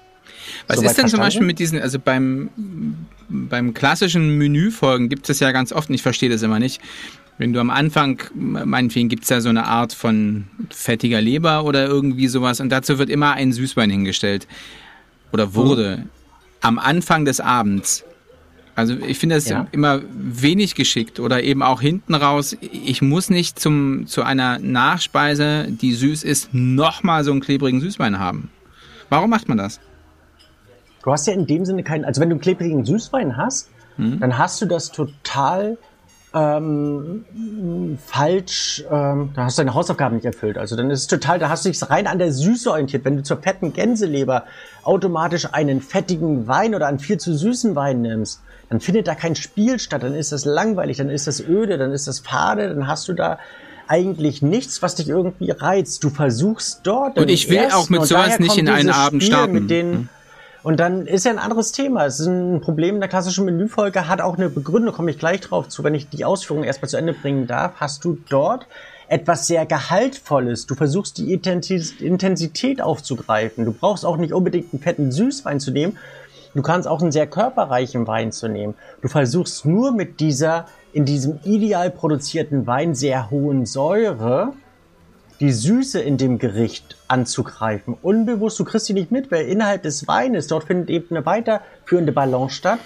Was 0.66 0.76
so 0.76 0.82
ist 0.82 0.88
denn 0.88 0.94
verstanden? 0.94 1.10
zum 1.10 1.20
Beispiel 1.20 1.46
mit 1.46 1.58
diesen, 1.58 1.80
also 1.80 1.98
beim, 1.98 2.50
beim 3.28 3.74
klassischen 3.74 4.38
Menüfolgen 4.38 5.08
gibt 5.08 5.22
es 5.22 5.28
das 5.28 5.40
ja 5.40 5.52
ganz 5.52 5.72
oft, 5.72 5.90
ich 5.90 6.02
verstehe 6.02 6.30
das 6.30 6.42
immer 6.42 6.58
nicht. 6.58 6.80
Wenn 7.36 7.52
du 7.52 7.60
am 7.60 7.70
Anfang, 7.70 8.22
meinetwegen 8.34 9.08
gibt 9.08 9.24
es 9.24 9.30
ja 9.30 9.40
so 9.40 9.48
eine 9.48 9.64
Art 9.66 9.92
von 9.92 10.46
fettiger 10.70 11.20
Leber 11.20 11.64
oder 11.64 11.86
irgendwie 11.86 12.28
sowas, 12.28 12.60
und 12.60 12.68
dazu 12.70 12.98
wird 12.98 13.08
immer 13.10 13.32
ein 13.32 13.52
Süßwein 13.52 13.90
hingestellt. 13.90 14.46
Oder 15.32 15.54
wurde. 15.54 15.98
Mhm. 15.98 16.08
Am 16.62 16.78
Anfang 16.78 17.24
des 17.24 17.40
Abends 17.40 18.04
also 18.74 18.94
ich 18.94 19.18
finde 19.18 19.34
das 19.36 19.48
ja. 19.48 19.66
immer 19.72 20.00
wenig 20.12 20.74
geschickt 20.74 21.20
oder 21.20 21.42
eben 21.42 21.62
auch 21.62 21.80
hinten 21.80 22.14
raus. 22.14 22.56
Ich 22.60 23.02
muss 23.02 23.30
nicht 23.30 23.58
zum, 23.58 24.06
zu 24.06 24.22
einer 24.22 24.58
Nachspeise, 24.58 25.66
die 25.68 25.92
süß 25.92 26.24
ist, 26.24 26.50
nochmal 26.52 27.24
so 27.24 27.30
einen 27.32 27.40
klebrigen 27.40 27.80
Süßwein 27.80 28.18
haben. 28.18 28.50
Warum 29.08 29.30
macht 29.30 29.48
man 29.48 29.58
das? 29.58 29.80
Du 31.02 31.12
hast 31.12 31.26
ja 31.26 31.32
in 31.32 31.46
dem 31.46 31.64
Sinne 31.64 31.82
keinen, 31.82 32.04
also 32.04 32.20
wenn 32.20 32.28
du 32.28 32.34
einen 32.34 32.42
klebrigen 32.42 32.84
Süßwein 32.84 33.36
hast, 33.36 33.70
hm? 33.96 34.20
dann 34.20 34.38
hast 34.38 34.60
du 34.60 34.66
das 34.66 34.92
total 34.92 35.78
ähm, 36.32 37.24
falsch, 38.06 38.84
ähm, 38.90 39.30
da 39.34 39.44
hast 39.44 39.58
du 39.58 39.62
deine 39.62 39.74
Hausaufgaben 39.74 40.16
nicht 40.16 40.24
erfüllt. 40.24 40.58
Also 40.58 40.76
dann 40.76 40.90
ist 40.90 41.00
es 41.00 41.06
total, 41.06 41.38
da 41.38 41.48
hast 41.48 41.64
du 41.64 41.70
dich 41.70 41.90
rein 41.90 42.06
an 42.06 42.18
der 42.18 42.32
Süße 42.32 42.70
orientiert. 42.70 43.04
Wenn 43.04 43.16
du 43.16 43.22
zur 43.22 43.38
fetten 43.38 43.72
Gänseleber 43.72 44.44
automatisch 44.82 45.52
einen 45.52 45.80
fettigen 45.80 46.46
Wein 46.46 46.74
oder 46.74 46.86
einen 46.86 47.00
viel 47.00 47.18
zu 47.18 47.34
süßen 47.36 47.74
Wein 47.74 48.02
nimmst, 48.02 48.40
dann 48.68 48.80
findet 48.80 49.08
da 49.08 49.16
kein 49.16 49.34
Spiel 49.34 49.80
statt, 49.80 50.04
dann 50.04 50.14
ist 50.14 50.30
das 50.30 50.44
langweilig, 50.44 50.98
dann 50.98 51.10
ist 51.10 51.26
das 51.26 51.40
öde, 51.40 51.76
dann 51.76 51.90
ist 51.90 52.06
das 52.06 52.20
fade, 52.20 52.68
dann 52.68 52.86
hast 52.86 53.08
du 53.08 53.12
da 53.12 53.38
eigentlich 53.88 54.40
nichts, 54.40 54.82
was 54.82 54.94
dich 54.94 55.08
irgendwie 55.08 55.50
reizt. 55.50 56.04
Du 56.04 56.10
versuchst 56.10 56.82
dort. 56.84 57.18
Und 57.18 57.28
ich 57.28 57.50
will 57.50 57.66
auch 57.72 57.88
mit 57.88 58.04
sowas 58.04 58.38
nicht 58.38 58.56
in 58.56 58.68
einen 58.68 58.90
Abend 58.90 59.24
starten. 59.24 59.52
Mit 59.52 59.70
den, 59.70 59.92
hm. 59.92 60.08
Und 60.62 60.78
dann 60.78 61.06
ist 61.06 61.24
ja 61.24 61.30
ein 61.30 61.38
anderes 61.38 61.72
Thema. 61.72 62.06
Es 62.06 62.20
ist 62.20 62.26
ein 62.26 62.60
Problem 62.60 63.00
der 63.00 63.08
klassischen 63.08 63.44
Menüfolge, 63.44 64.08
hat 64.08 64.20
auch 64.20 64.36
eine 64.36 64.48
Begründung, 64.48 64.94
komme 64.94 65.10
ich 65.10 65.18
gleich 65.18 65.40
drauf 65.40 65.68
zu, 65.68 65.84
wenn 65.84 65.94
ich 65.94 66.08
die 66.08 66.24
Ausführung 66.24 66.64
erstmal 66.64 66.88
zu 66.88 66.96
Ende 66.96 67.14
bringen 67.14 67.46
darf. 67.46 67.74
Hast 67.76 68.04
du 68.04 68.18
dort 68.28 68.66
etwas 69.08 69.46
sehr 69.46 69.66
Gehaltvolles. 69.66 70.66
Du 70.66 70.76
versuchst 70.76 71.18
die 71.18 71.32
Intensität 71.32 72.80
aufzugreifen. 72.80 73.64
Du 73.64 73.72
brauchst 73.72 74.06
auch 74.06 74.16
nicht 74.16 74.32
unbedingt 74.32 74.72
einen 74.72 74.82
fetten 74.82 75.10
Süßwein 75.10 75.58
zu 75.58 75.72
nehmen, 75.72 75.98
Du 76.54 76.62
kannst 76.62 76.88
auch 76.88 77.00
einen 77.00 77.12
sehr 77.12 77.28
körperreichen 77.28 78.06
Wein 78.06 78.32
zu 78.32 78.48
nehmen. 78.48 78.74
Du 79.02 79.08
versuchst 79.08 79.64
nur 79.64 79.92
mit 79.92 80.18
dieser, 80.20 80.66
in 80.92 81.04
diesem 81.04 81.38
ideal 81.44 81.90
produzierten 81.90 82.66
Wein 82.66 82.94
sehr 82.94 83.30
hohen 83.30 83.66
Säure, 83.66 84.52
die 85.40 85.52
Süße 85.52 86.00
in 86.00 86.18
dem 86.18 86.38
Gericht 86.38 86.96
anzugreifen. 87.08 87.96
Unbewusst, 88.00 88.58
du 88.58 88.64
kriegst 88.64 88.86
sie 88.86 88.92
nicht 88.92 89.10
mit, 89.10 89.30
weil 89.30 89.46
innerhalb 89.46 89.82
des 89.82 90.06
Weines, 90.06 90.46
dort 90.46 90.64
findet 90.64 90.90
eben 90.90 91.16
eine 91.16 91.24
weiterführende 91.24 92.12
Balance 92.12 92.54
statt, 92.54 92.78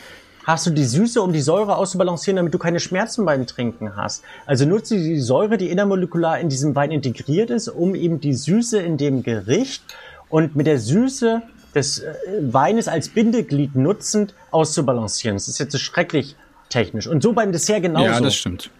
hast 0.44 0.66
du 0.66 0.70
die 0.70 0.84
Süße, 0.84 1.20
um 1.20 1.32
die 1.32 1.40
Säure 1.40 1.76
auszubalancieren, 1.76 2.36
damit 2.36 2.54
du 2.54 2.58
keine 2.58 2.78
Schmerzen 2.78 3.24
beim 3.24 3.46
Trinken 3.46 3.96
hast. 3.96 4.22
Also 4.46 4.66
nutze 4.66 4.96
die 4.96 5.18
Säure, 5.20 5.56
die 5.58 5.70
innermolekular 5.70 6.38
in 6.38 6.48
diesem 6.48 6.74
Wein 6.76 6.92
integriert 6.92 7.50
ist, 7.50 7.68
um 7.68 7.94
eben 7.94 8.20
die 8.20 8.34
Süße 8.34 8.78
in 8.78 8.96
dem 8.96 9.22
Gericht 9.22 9.82
und 10.28 10.54
mit 10.54 10.66
der 10.66 10.78
Süße 10.78 11.42
des 11.74 12.00
äh, 12.00 12.14
Weines 12.40 12.86
als 12.86 13.08
Bindeglied 13.08 13.74
nutzend 13.74 14.34
auszubalancieren. 14.52 15.36
Das 15.36 15.48
ist 15.48 15.58
jetzt 15.58 15.78
schrecklich 15.80 16.36
technisch. 16.68 17.06
Und 17.08 17.22
so 17.22 17.32
beim 17.32 17.50
Dessert 17.50 17.82
genauso. 17.82 18.04
Ja, 18.04 18.20
das 18.20 18.36
stimmt. 18.36 18.70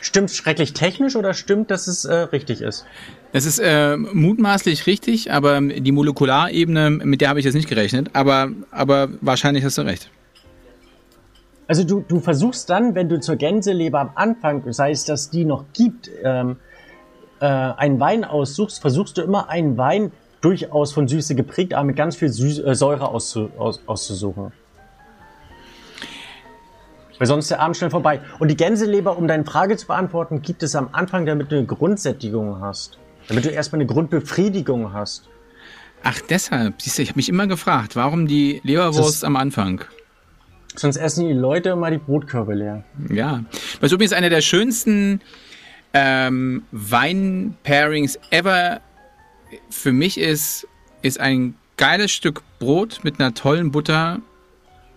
Stimmt 0.00 0.30
schrecklich 0.30 0.74
technisch 0.74 1.16
oder 1.16 1.34
stimmt, 1.34 1.72
dass 1.72 1.88
es 1.88 2.04
äh, 2.04 2.14
richtig 2.14 2.60
ist? 2.60 2.86
Es 3.32 3.46
ist 3.46 3.58
äh, 3.58 3.96
mutmaßlich 3.96 4.86
richtig, 4.86 5.32
aber 5.32 5.60
die 5.60 5.90
Molekularebene, 5.90 6.90
mit 6.90 7.20
der 7.20 7.30
habe 7.30 7.40
ich 7.40 7.44
jetzt 7.44 7.54
nicht 7.54 7.68
gerechnet, 7.68 8.10
aber, 8.12 8.50
aber 8.70 9.08
wahrscheinlich 9.20 9.64
hast 9.64 9.76
du 9.78 9.82
recht. 9.82 10.08
Also 11.66 11.82
du, 11.82 12.04
du 12.06 12.20
versuchst 12.20 12.70
dann, 12.70 12.94
wenn 12.94 13.08
du 13.08 13.18
zur 13.18 13.34
Gänseleber 13.34 13.98
am 13.98 14.10
Anfang, 14.14 14.62
sei 14.72 14.92
es, 14.92 15.04
dass 15.04 15.30
die 15.30 15.44
noch 15.44 15.64
gibt, 15.72 16.10
ähm, 16.22 16.58
äh, 17.40 17.46
einen 17.46 17.98
Wein 17.98 18.24
aussuchst, 18.24 18.80
versuchst 18.80 19.18
du 19.18 19.22
immer 19.22 19.48
einen 19.48 19.76
Wein 19.76 20.12
durchaus 20.40 20.92
von 20.92 21.08
Süße 21.08 21.34
geprägt, 21.34 21.74
aber 21.74 21.84
mit 21.84 21.96
ganz 21.96 22.14
viel 22.14 22.28
Süß 22.28 22.60
äh, 22.60 22.74
Säure 22.76 23.08
auszu 23.08 23.50
aus 23.58 23.82
auszusuchen. 23.86 24.52
Weil 27.18 27.26
sonst 27.26 27.46
ist 27.46 27.50
der 27.50 27.60
Abend 27.60 27.76
schnell 27.76 27.90
vorbei. 27.90 28.20
Und 28.38 28.48
die 28.48 28.56
Gänseleber, 28.56 29.16
um 29.16 29.26
deine 29.26 29.44
Frage 29.44 29.76
zu 29.76 29.86
beantworten, 29.86 30.42
gibt 30.42 30.62
es 30.62 30.74
am 30.74 30.90
Anfang, 30.92 31.26
damit 31.26 31.50
du 31.50 31.56
eine 31.56 31.66
Grundsättigung 31.66 32.60
hast. 32.60 32.98
Damit 33.28 33.44
du 33.44 33.48
erstmal 33.48 33.80
eine 33.80 33.86
Grundbefriedigung 33.86 34.92
hast. 34.92 35.28
Ach, 36.02 36.20
deshalb. 36.28 36.80
Siehst 36.80 36.98
du, 36.98 37.02
ich 37.02 37.08
habe 37.08 37.18
mich 37.18 37.28
immer 37.28 37.46
gefragt, 37.46 37.96
warum 37.96 38.26
die 38.26 38.60
Leberwurst 38.64 39.24
am 39.24 39.36
Anfang? 39.36 39.84
Sonst 40.74 40.96
essen 40.96 41.26
die 41.26 41.32
Leute 41.32 41.70
immer 41.70 41.90
die 41.90 41.98
Brotkörbe 41.98 42.54
leer. 42.54 42.84
Ja. 43.08 43.44
Was 43.80 43.92
übrigens 43.92 44.12
einer 44.12 44.28
der 44.28 44.42
schönsten 44.42 45.20
ähm, 45.94 46.64
Wein-Pairings 46.70 48.18
ever 48.30 48.80
für 49.70 49.92
mich 49.92 50.18
ist, 50.18 50.68
ist 51.02 51.18
ein 51.18 51.54
geiles 51.76 52.12
Stück 52.12 52.42
Brot 52.58 53.00
mit 53.02 53.18
einer 53.18 53.32
tollen 53.32 53.70
Butter 53.70 54.20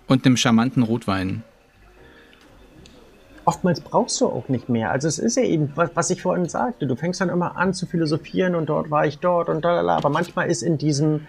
und 0.08 0.26
einem 0.26 0.38
charmanten 0.38 0.84
Rotwein. 0.84 1.44
Oftmals 3.50 3.82
brauchst 3.82 4.22
du 4.22 4.28
auch 4.28 4.48
nicht 4.48 4.70
mehr. 4.70 4.92
Also 4.92 5.08
es 5.08 5.18
ist 5.18 5.36
ja 5.36 5.42
eben, 5.42 5.72
was, 5.74 5.90
was 5.96 6.12
ich 6.12 6.22
vorhin 6.22 6.48
sagte, 6.48 6.86
du 6.86 6.96
fängst 6.96 7.20
dann 7.20 7.30
immer 7.30 7.58
an 7.58 7.74
zu 7.74 7.88
philosophieren 7.88 8.54
und 8.54 8.68
dort 8.68 8.92
war 8.92 9.08
ich 9.08 9.18
dort 9.18 9.50
und 9.50 9.66
da, 9.66 9.82
aber 9.88 10.10
manchmal 10.10 10.52
ist 10.52 10.62
in 10.62 10.78
diesem 10.78 11.26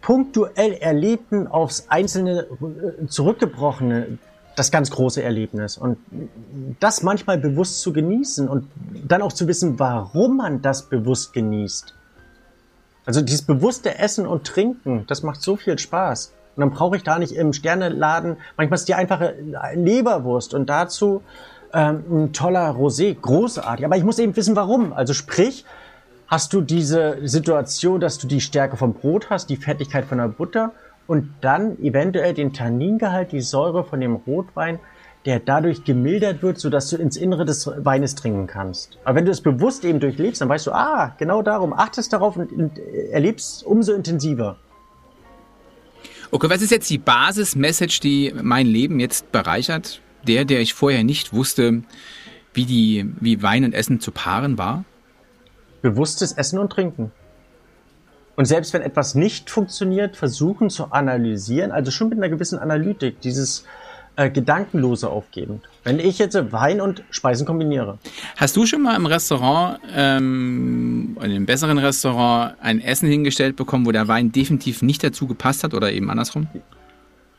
punktuell 0.00 0.74
Erlebten 0.74 1.48
aufs 1.48 1.86
Einzelne 1.88 2.46
äh, 3.02 3.06
zurückgebrochene 3.08 4.18
das 4.54 4.70
ganz 4.70 4.92
große 4.92 5.20
Erlebnis. 5.20 5.76
Und 5.76 5.98
das 6.78 7.02
manchmal 7.02 7.36
bewusst 7.36 7.80
zu 7.80 7.92
genießen 7.92 8.48
und 8.48 8.68
dann 9.04 9.20
auch 9.20 9.32
zu 9.32 9.48
wissen, 9.48 9.76
warum 9.80 10.36
man 10.36 10.62
das 10.62 10.88
bewusst 10.88 11.32
genießt. 11.32 11.94
Also 13.06 13.22
dieses 13.22 13.42
bewusste 13.42 13.98
Essen 13.98 14.24
und 14.24 14.46
Trinken, 14.46 15.04
das 15.08 15.24
macht 15.24 15.42
so 15.42 15.56
viel 15.56 15.76
Spaß. 15.80 16.32
Und 16.58 16.62
dann 16.62 16.70
brauche 16.70 16.96
ich 16.96 17.04
da 17.04 17.20
nicht 17.20 17.36
im 17.36 17.52
Sterneladen, 17.52 18.36
manchmal 18.56 18.78
ist 18.78 18.88
die 18.88 18.94
einfache 18.94 19.36
Leberwurst 19.74 20.54
und 20.54 20.68
dazu 20.68 21.22
ähm, 21.72 22.02
ein 22.10 22.32
toller 22.32 22.70
Rosé, 22.70 23.14
großartig. 23.14 23.86
Aber 23.86 23.96
ich 23.96 24.02
muss 24.02 24.18
eben 24.18 24.34
wissen, 24.34 24.56
warum. 24.56 24.92
Also 24.92 25.14
sprich, 25.14 25.64
hast 26.26 26.52
du 26.52 26.60
diese 26.60 27.18
Situation, 27.22 28.00
dass 28.00 28.18
du 28.18 28.26
die 28.26 28.40
Stärke 28.40 28.76
vom 28.76 28.94
Brot 28.94 29.30
hast, 29.30 29.50
die 29.50 29.56
Fettigkeit 29.56 30.04
von 30.04 30.18
der 30.18 30.26
Butter 30.26 30.72
und 31.06 31.30
dann 31.42 31.78
eventuell 31.80 32.34
den 32.34 32.52
Tanningehalt, 32.52 33.30
die 33.30 33.40
Säure 33.40 33.84
von 33.84 34.00
dem 34.00 34.16
Rotwein, 34.16 34.80
der 35.26 35.38
dadurch 35.38 35.84
gemildert 35.84 36.42
wird, 36.42 36.58
sodass 36.58 36.90
du 36.90 36.96
ins 36.96 37.16
Innere 37.16 37.44
des 37.44 37.70
Weines 37.84 38.16
trinken 38.16 38.48
kannst. 38.48 38.98
Aber 39.04 39.14
wenn 39.14 39.26
du 39.26 39.30
es 39.30 39.42
bewusst 39.42 39.84
eben 39.84 40.00
durchlebst, 40.00 40.40
dann 40.40 40.48
weißt 40.48 40.66
du, 40.66 40.72
ah, 40.72 41.14
genau 41.18 41.40
darum, 41.42 41.72
achtest 41.72 42.12
darauf 42.12 42.36
und, 42.36 42.50
und 42.50 42.80
erlebst 43.12 43.64
umso 43.64 43.92
intensiver. 43.92 44.56
Okay, 46.30 46.50
was 46.50 46.60
ist 46.60 46.70
jetzt 46.70 46.90
die 46.90 46.98
Basis-Message, 46.98 48.00
die 48.00 48.34
mein 48.42 48.66
Leben 48.66 49.00
jetzt 49.00 49.32
bereichert? 49.32 50.02
Der, 50.26 50.44
der 50.44 50.60
ich 50.60 50.74
vorher 50.74 51.02
nicht 51.02 51.32
wusste, 51.32 51.82
wie 52.52 52.66
die, 52.66 53.10
wie 53.20 53.42
Wein 53.42 53.64
und 53.64 53.72
Essen 53.72 54.00
zu 54.00 54.10
paaren 54.10 54.58
war? 54.58 54.84
Bewusstes 55.80 56.32
Essen 56.32 56.58
und 56.58 56.70
Trinken. 56.70 57.12
Und 58.36 58.44
selbst 58.44 58.74
wenn 58.74 58.82
etwas 58.82 59.14
nicht 59.14 59.48
funktioniert, 59.48 60.16
versuchen 60.16 60.68
zu 60.68 60.92
analysieren, 60.92 61.72
also 61.72 61.90
schon 61.90 62.10
mit 62.10 62.18
einer 62.18 62.28
gewissen 62.28 62.58
Analytik, 62.58 63.20
dieses 63.20 63.64
äh, 64.16 64.28
gedankenlose 64.28 65.08
Aufgeben. 65.08 65.62
Wenn 65.88 66.00
ich 66.00 66.18
jetzt 66.18 66.36
Wein 66.52 66.82
und 66.82 67.02
Speisen 67.08 67.46
kombiniere. 67.46 67.96
Hast 68.36 68.54
du 68.56 68.66
schon 68.66 68.82
mal 68.82 68.94
im 68.94 69.06
Restaurant, 69.06 69.80
ähm, 69.96 71.16
in 71.16 71.22
einem 71.22 71.46
besseren 71.46 71.78
Restaurant, 71.78 72.56
ein 72.60 72.82
Essen 72.82 73.08
hingestellt 73.08 73.56
bekommen, 73.56 73.86
wo 73.86 73.90
der 73.90 74.06
Wein 74.06 74.30
definitiv 74.30 74.82
nicht 74.82 75.02
dazu 75.02 75.26
gepasst 75.26 75.64
hat 75.64 75.72
oder 75.72 75.90
eben 75.90 76.10
andersrum? 76.10 76.46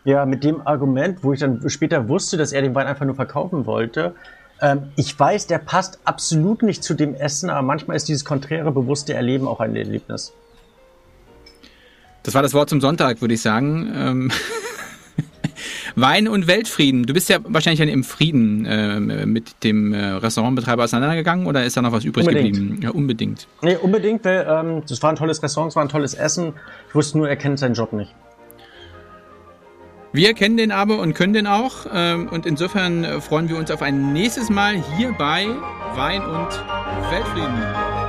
Ja, 0.03 0.25
mit 0.25 0.43
dem 0.43 0.65
Argument, 0.65 1.19
wo 1.21 1.31
ich 1.31 1.41
dann 1.41 1.69
später 1.69 2.09
wusste, 2.09 2.37
dass 2.37 2.51
er 2.51 2.63
den 2.63 2.73
Wein 2.73 2.87
einfach 2.87 3.05
nur 3.05 3.13
verkaufen 3.13 3.67
wollte. 3.67 4.15
Ähm, 4.61 4.85
ich 4.95 5.19
weiß, 5.19 5.45
der 5.45 5.59
passt 5.59 5.99
absolut 6.05 6.63
nicht 6.63 6.83
zu 6.83 6.95
dem 6.95 7.13
Essen, 7.13 7.51
aber 7.51 7.61
manchmal 7.61 7.97
ist 7.97 8.07
dieses 8.07 8.25
konträre 8.25 8.71
bewusste 8.71 9.13
Erleben 9.13 9.47
auch 9.47 9.59
ein 9.59 9.75
Erlebnis. 9.75 10.33
Das 12.23 12.33
war 12.33 12.41
das 12.41 12.55
Wort 12.55 12.71
zum 12.71 12.81
Sonntag, 12.81 13.21
würde 13.21 13.35
ich 13.35 13.41
sagen. 13.43 13.93
Ähm 13.95 14.31
Wein 15.95 16.27
und 16.27 16.47
Weltfrieden. 16.47 17.03
Du 17.03 17.13
bist 17.13 17.29
ja 17.29 17.39
wahrscheinlich 17.43 17.81
im 17.91 18.03
Frieden 18.03 18.65
äh, 18.65 18.99
mit 18.99 19.63
dem 19.63 19.93
äh, 19.93 20.05
Restaurantbetreiber 20.05 20.83
auseinandergegangen 20.83 21.45
oder 21.45 21.63
ist 21.63 21.77
da 21.77 21.81
noch 21.81 21.91
was 21.91 22.03
übrig 22.03 22.27
unbedingt. 22.27 22.55
geblieben? 22.55 22.79
Ja, 22.81 22.91
unbedingt. 22.91 23.47
Nee, 23.61 23.75
unbedingt, 23.75 24.23
weil 24.25 24.45
ähm, 24.49 24.83
das 24.87 25.01
war 25.01 25.09
ein 25.09 25.15
tolles 25.15 25.41
Restaurant, 25.41 25.71
es 25.71 25.75
war 25.75 25.83
ein 25.83 25.89
tolles 25.89 26.13
Essen. 26.13 26.53
Ich 26.87 26.95
wusste 26.95 27.17
nur, 27.17 27.29
er 27.29 27.35
kennt 27.35 27.59
seinen 27.59 27.73
Job 27.73 27.93
nicht. 27.93 28.13
Wir 30.11 30.33
kennen 30.33 30.57
den 30.57 30.71
aber 30.71 30.99
und 30.99 31.13
können 31.13 31.33
den 31.33 31.45
auch. 31.45 31.85
Ähm, 31.93 32.29
und 32.29 32.45
insofern 32.45 33.03
äh, 33.03 33.21
freuen 33.21 33.47
wir 33.47 33.57
uns 33.57 33.69
auf 33.69 33.81
ein 33.83 34.11
nächstes 34.11 34.49
Mal 34.49 34.83
hier 34.97 35.13
bei 35.17 35.45
Wein 35.95 36.21
und 36.23 36.49
Weltfrieden. 37.11 38.08